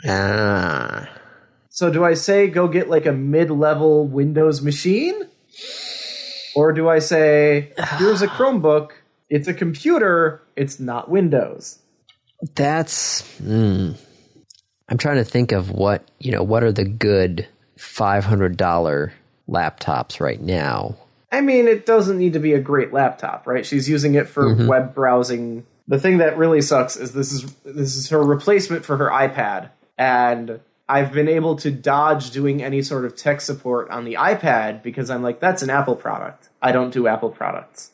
[0.07, 1.09] Ah.
[1.69, 5.29] So do I say go get like a mid-level Windows machine?
[6.55, 8.91] Or do I say here's a Chromebook,
[9.31, 11.79] it's a computer, it's not Windows.
[12.55, 13.23] That's.
[13.41, 13.97] Mm.
[14.89, 17.47] I'm trying to think of what, you know, what are the good
[17.79, 19.13] $500
[19.49, 20.97] laptops right now?
[21.33, 23.65] I mean, it doesn't need to be a great laptop, right?
[23.65, 25.65] She's using it for web browsing.
[25.87, 29.71] The thing that really sucks is this is this is her replacement for her iPad,
[29.97, 30.59] and
[30.89, 35.09] I've been able to dodge doing any sort of tech support on the iPad because
[35.09, 36.49] I'm like, that's an Apple product.
[36.61, 37.93] I don't do Apple products.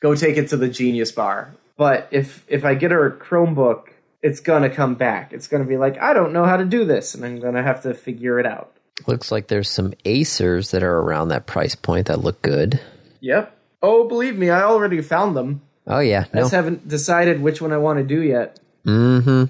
[0.00, 1.52] Go take it to the Genius Bar.
[1.76, 3.88] But if if I get her a Chromebook,
[4.22, 5.32] it's gonna come back.
[5.32, 7.82] It's gonna be like, I don't know how to do this, and I'm gonna have
[7.82, 8.72] to figure it out.
[9.06, 12.80] Looks like there's some Acers that are around that price point that look good.
[13.20, 13.56] Yep.
[13.82, 15.62] Oh, believe me, I already found them.
[15.86, 16.26] Oh, yeah.
[16.32, 18.60] I just haven't decided which one I want to do yet.
[18.84, 19.44] Mm-hmm.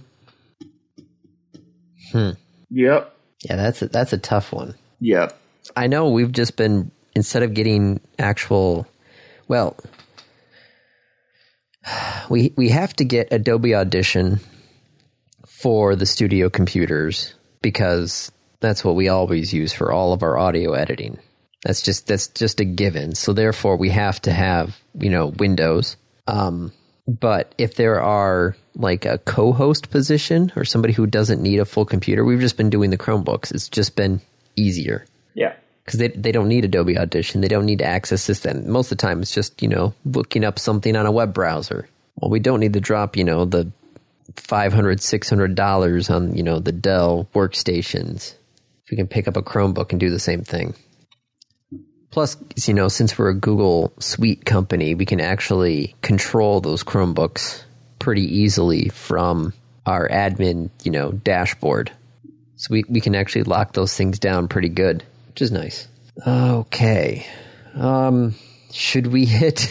[2.12, 2.30] hmm.
[2.70, 3.16] Yep.
[3.42, 4.74] Yeah, that's a, that's a tough one.
[5.00, 5.36] Yep.
[5.76, 8.86] I know we've just been instead of getting actual
[9.48, 9.76] well
[12.30, 14.40] we we have to get Adobe Audition
[15.46, 20.72] for the studio computers because that's what we always use for all of our audio
[20.72, 21.18] editing.
[21.64, 23.14] That's just that's just a given.
[23.14, 25.96] So therefore we have to have, you know, Windows.
[26.26, 26.72] Um
[27.06, 31.84] but if there are like a co-host position or somebody who doesn't need a full
[31.84, 33.52] computer, we've just been doing the Chromebooks.
[33.52, 34.20] It's just been
[34.54, 35.04] easier.
[35.90, 37.40] Because they they don't need Adobe Audition.
[37.40, 38.40] They don't need to access this.
[38.40, 41.34] Then most of the time, it's just you know looking up something on a web
[41.34, 41.88] browser.
[42.14, 43.72] Well, we don't need to drop you know the
[44.36, 48.34] 500 600 dollars on you know the Dell workstations.
[48.84, 50.74] If we can pick up a Chromebook and do the same thing.
[52.12, 52.36] Plus,
[52.66, 57.62] you know, since we're a Google Suite company, we can actually control those Chromebooks
[57.98, 59.52] pretty easily from
[59.86, 61.92] our admin, you know, dashboard.
[62.56, 65.88] So we, we can actually lock those things down pretty good, which is nice.
[66.26, 67.26] Okay.
[67.74, 68.34] Um
[68.72, 69.68] should we hit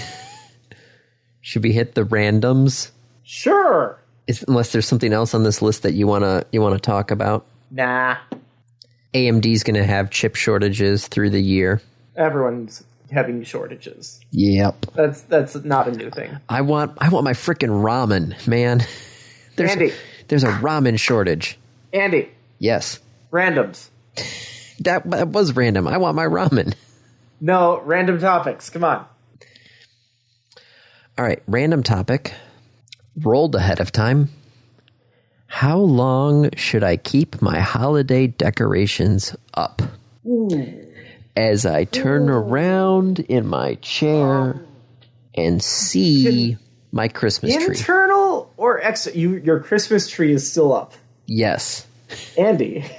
[1.41, 2.91] should we hit the randoms?
[3.23, 3.99] Sure.
[4.27, 7.45] Is, unless there's something else on this list that you wanna you wanna talk about.
[7.71, 8.17] Nah.
[9.13, 11.81] AMD's gonna have chip shortages through the year.
[12.15, 14.19] Everyone's having shortages.
[14.31, 14.85] Yep.
[14.95, 16.37] That's that's not a new thing.
[16.47, 18.81] I want I want my freaking ramen, man.
[19.55, 19.91] There's Andy.
[20.29, 21.57] there's a ramen shortage.
[21.91, 22.29] Andy,
[22.59, 22.99] Yes.
[23.31, 23.89] randoms.
[24.81, 25.87] That, that was random.
[25.87, 26.73] I want my ramen.
[27.41, 28.69] No, random topics.
[28.69, 29.05] Come on.
[31.17, 32.33] All right, random topic.
[33.17, 34.29] Rolled ahead of time.
[35.47, 39.81] How long should I keep my holiday decorations up?
[41.35, 44.61] As I turn around in my chair
[45.35, 46.57] and see
[46.91, 47.77] my Christmas tree.
[47.77, 49.13] Internal or extra?
[49.13, 50.93] You, your Christmas tree is still up.
[51.25, 51.87] Yes.
[52.37, 52.85] Andy.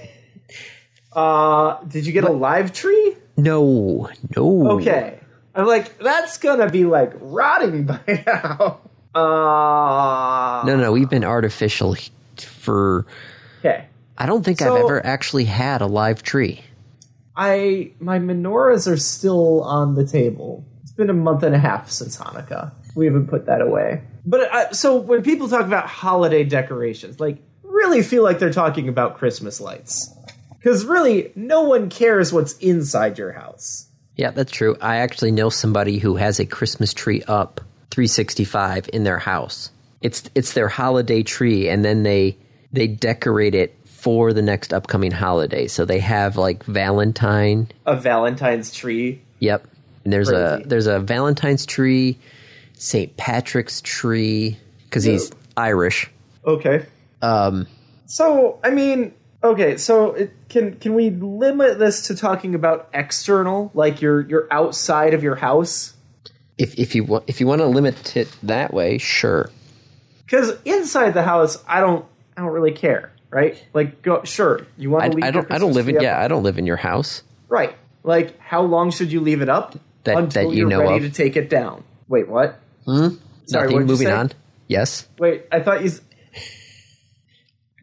[1.13, 3.17] Uh, did you get a live tree?
[3.37, 4.11] No.
[4.37, 4.71] No.
[4.73, 5.19] Okay.
[5.55, 8.81] I'm like, that's gonna be like rotting by now.
[9.15, 11.97] Uh, No, no, we've been artificial
[12.39, 13.07] for.
[13.59, 13.87] okay.
[14.17, 16.63] I don't think I've ever actually had a live tree.
[17.37, 20.65] I my menorahs are still on the table.
[20.83, 22.73] It's been a month and a half since Hanukkah.
[22.95, 24.03] We haven't put that away.
[24.27, 28.89] But uh, so when people talk about holiday decorations, like really feel like they're talking
[28.89, 30.11] about Christmas lights.
[30.61, 33.87] Because really, no one cares what's inside your house.
[34.17, 34.77] Yeah, that's true.
[34.83, 39.71] I actually know somebody who has a Christmas tree up 365 in their house.
[40.03, 42.37] It's it's their holiday tree and then they
[42.73, 45.67] they decorate it for the next upcoming holiday.
[45.69, 47.69] So they have like Valentine.
[47.87, 49.23] A Valentine's tree.
[49.39, 49.67] Yep.
[50.05, 52.19] And there's a there's a Valentine's tree,
[52.75, 53.17] St.
[53.17, 54.59] Patrick's tree
[54.91, 56.11] cuz he's Irish.
[56.45, 56.85] Okay.
[57.23, 57.67] Um
[58.05, 59.13] So, I mean,
[59.43, 64.49] okay, so it, can can we limit this to talking about external, like you're you're
[64.51, 65.95] outside of your house?
[66.59, 69.51] if if you want if you want to limit it that way, sure.
[70.25, 72.05] Because inside the house, I don't
[72.37, 73.63] I don't really care, right?
[73.73, 75.25] Like, go sure you want to leave.
[75.25, 76.03] I don't I don't live in up?
[76.03, 77.23] yeah, I don't live in your house.
[77.49, 77.75] right.
[78.03, 81.05] Like, how long should you leave it up That- until that you you're know ready
[81.05, 81.11] of?
[81.13, 81.85] to take it down?
[82.09, 82.59] Wait, what?
[82.87, 83.09] Hmm?
[83.45, 84.31] Sorry, Nothing moving on.
[84.69, 85.07] Yes.
[85.19, 85.91] Wait, I thought you.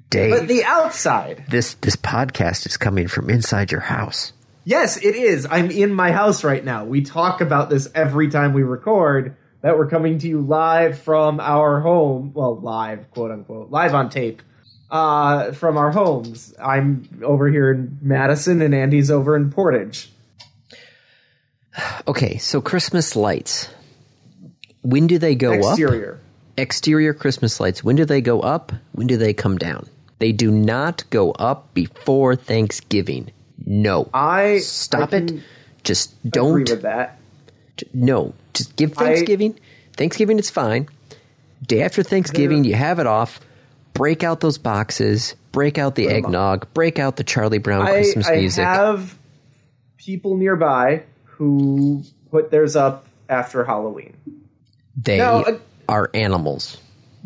[0.10, 0.32] Dave.
[0.32, 1.46] But the outside.
[1.50, 4.34] this this podcast is coming from inside your house.
[4.64, 5.48] Yes, it is.
[5.50, 6.84] I'm in my house right now.
[6.86, 9.36] We talk about this every time we record.
[9.62, 12.32] that we're coming to you live from our home.
[12.34, 14.42] Well, live, quote unquote, live on tape
[14.92, 16.54] uh, from our homes.
[16.62, 20.12] I'm over here in Madison, and Andy's over in Portage.
[22.08, 23.70] Okay, so Christmas lights.
[24.82, 25.78] When do they go up?
[25.78, 26.20] Exterior.
[26.58, 27.84] Exterior Christmas lights.
[27.84, 28.72] When do they go up?
[28.94, 29.88] When do they come down?
[30.20, 33.32] They do not go up before Thanksgiving.
[33.66, 34.10] No.
[34.14, 35.32] I Stop I it.
[35.84, 36.70] Just don't.
[36.70, 37.20] with that.
[37.94, 38.34] No.
[38.54, 39.60] Just give Thanksgiving.
[39.96, 40.88] Thanksgiving, it's fine.
[41.66, 43.40] Day after Thanksgiving, you have it off.
[43.94, 45.36] Break out those boxes.
[45.52, 46.72] Break out the eggnog.
[46.74, 48.64] Break out the Charlie Brown I, Christmas I music.
[48.64, 49.18] have
[49.98, 54.16] people nearby who put theirs up after Halloween.
[54.96, 55.58] they No, uh,
[55.90, 56.78] are animals.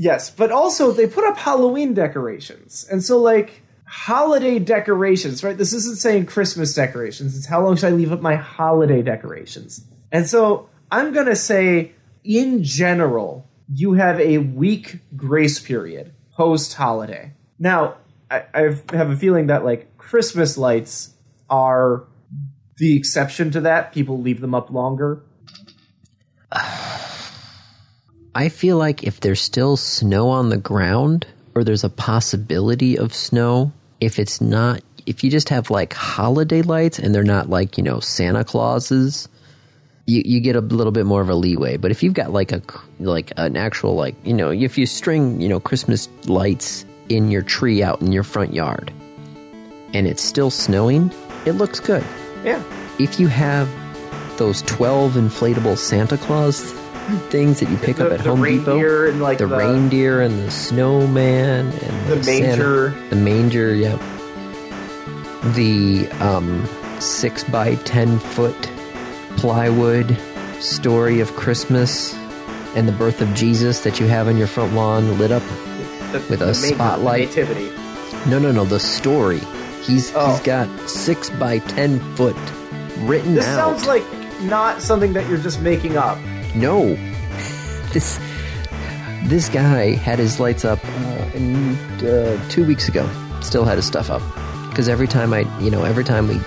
[0.02, 2.88] Yes, but also they put up Halloween decorations.
[2.90, 5.56] And so, like, holiday decorations, right?
[5.56, 7.38] This isn't saying Christmas decorations.
[7.38, 9.86] It's how long should I leave up my holiday decorations?
[10.12, 11.92] And so I'm going to say,
[12.24, 17.34] in general, you have a week grace period post holiday.
[17.60, 17.98] Now,
[18.32, 18.62] I, I
[18.94, 21.14] have a feeling that, like, Christmas lights
[21.48, 22.08] are
[22.78, 23.94] the exception to that.
[23.94, 25.22] People leave them up longer.
[28.34, 33.14] I feel like if there's still snow on the ground, or there's a possibility of
[33.14, 37.78] snow, if it's not, if you just have like holiday lights and they're not like,
[37.78, 39.28] you know, Santa Clauses,
[40.06, 41.76] you, you get a little bit more of a leeway.
[41.76, 42.62] But if you've got like a,
[43.00, 47.42] like an actual, like, you know, if you string, you know, Christmas lights in your
[47.42, 48.94] tree out in your front yard
[49.94, 51.12] and it's still snowing,
[51.46, 52.04] it looks good.
[52.46, 52.64] Yeah.
[52.98, 53.70] If you have
[54.38, 56.72] those 12 inflatable Santa Claus
[57.30, 60.22] things that you pick The, up at the Home Depot, reindeer and, like, the, reindeer
[60.22, 62.92] and the snowman and The manger.
[62.92, 63.98] Santa, the manger, yeah.
[65.56, 66.68] The um,
[67.00, 68.56] six by ten foot
[69.38, 70.18] plywood
[70.60, 72.14] story of Christmas
[72.76, 75.42] and the birth of Jesus that you have on your front lawn lit up.
[76.12, 77.30] the, with a the spotlight.
[77.30, 77.70] Nativity.
[78.30, 78.66] No, no, no.
[78.66, 79.40] The story.
[79.84, 80.30] He's Oh.
[80.32, 82.36] he's got six by ten foot
[83.00, 83.80] written This out.
[83.80, 84.04] sounds like
[84.44, 86.20] not something that you're just making up.
[86.56, 86.96] No.
[87.94, 88.20] This
[89.24, 91.76] this guy had his lights up uh, in,
[92.06, 93.08] uh, two weeks ago.
[93.42, 94.22] Still had his stuff up
[94.70, 96.40] because every time I, you know, every time we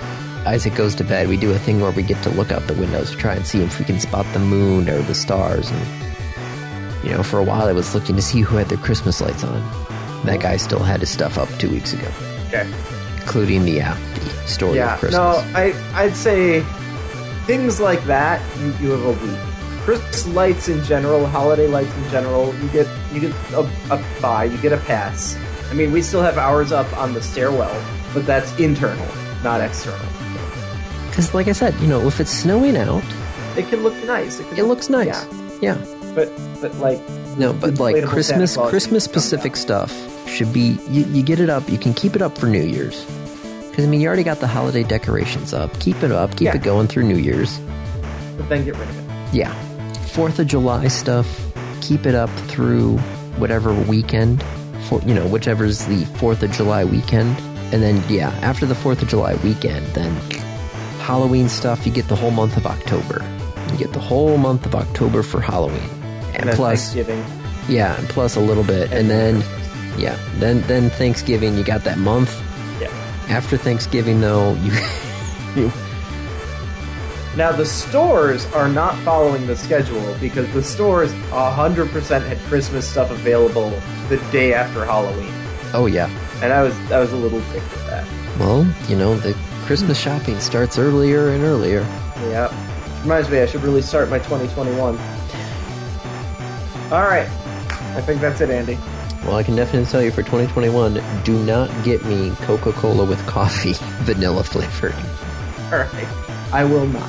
[0.46, 2.74] Isaac goes to bed, we do a thing where we get to look out the
[2.74, 5.70] windows to try and see if we can spot the moon or the stars.
[5.70, 9.20] And you know, for a while I was looking to see who had their Christmas
[9.20, 9.62] lights on.
[10.24, 12.09] That guy still had his stuff up two weeks ago,
[12.48, 12.66] Okay.
[13.20, 14.94] including the uh, the story Yeah.
[14.94, 15.18] of Christmas.
[15.18, 16.61] No, I I'd say
[17.46, 19.38] things like that you, you have a week.
[19.85, 23.61] Christmas lights in general, holiday lights in general, you get you get a,
[23.91, 25.37] a buy, you get a pass.
[25.70, 27.74] I mean, we still have ours up on the stairwell,
[28.14, 29.07] but that's internal,
[29.43, 29.99] not external.
[31.09, 33.05] Because, like I said, you know, if it's snowing out,
[33.57, 34.39] It can look nice.
[34.41, 35.07] can it looks nice.
[35.61, 36.12] Yeah, yeah.
[36.14, 36.30] but
[36.61, 36.99] but like
[37.39, 39.93] No, but like Christmas, Christmas specific stuff
[40.28, 40.78] should be.
[40.89, 41.68] You, you get it up.
[41.68, 43.05] You can keep it up for New Year's.
[43.70, 45.78] Because I mean, you already got the holiday decorations up.
[45.80, 46.30] Keep it up.
[46.32, 46.57] Keep Yeah.
[46.57, 47.59] it going through New Year's.
[48.39, 49.35] but then get rid of it.
[49.35, 49.53] Yeah.
[50.15, 51.27] Fourth of July stuff.
[51.81, 52.99] Keep it up through
[53.39, 54.43] whatever weekend.
[54.89, 57.37] For you know, whichever's the Fourth of July weekend.
[57.73, 60.12] And then yeah, after the Fourth of July weekend, then
[61.01, 61.85] Halloween stuff.
[61.87, 63.25] You get the whole month of October.
[63.73, 65.89] You get the whole month of October for Halloween.
[66.35, 67.25] And, And plus, Thanksgiving.
[67.69, 69.43] yeah, and plus a little bit, and then
[69.99, 72.31] yeah, then then Thanksgiving you got that month.
[72.81, 72.89] Yeah.
[73.29, 74.73] After Thanksgiving though, you,
[75.57, 75.71] you
[77.37, 83.11] Now the stores are not following the schedule because the stores 100% had Christmas stuff
[83.11, 83.70] available
[84.09, 85.32] the day after Halloween,
[85.72, 86.09] oh yeah,
[86.43, 88.07] and I was I was a little ticked with that.
[88.39, 91.80] well you know the Christmas shopping starts earlier and earlier.
[92.28, 92.55] Yeah,
[93.03, 94.97] reminds me I should really start my 2021.
[96.93, 97.28] All right,
[97.97, 98.78] I think that's it, Andy.
[99.24, 103.72] Well, I can definitely tell you for 2021, do not get me Coca-Cola with coffee,
[104.05, 104.95] vanilla flavored.
[105.72, 106.09] All right,
[106.53, 107.09] I will not.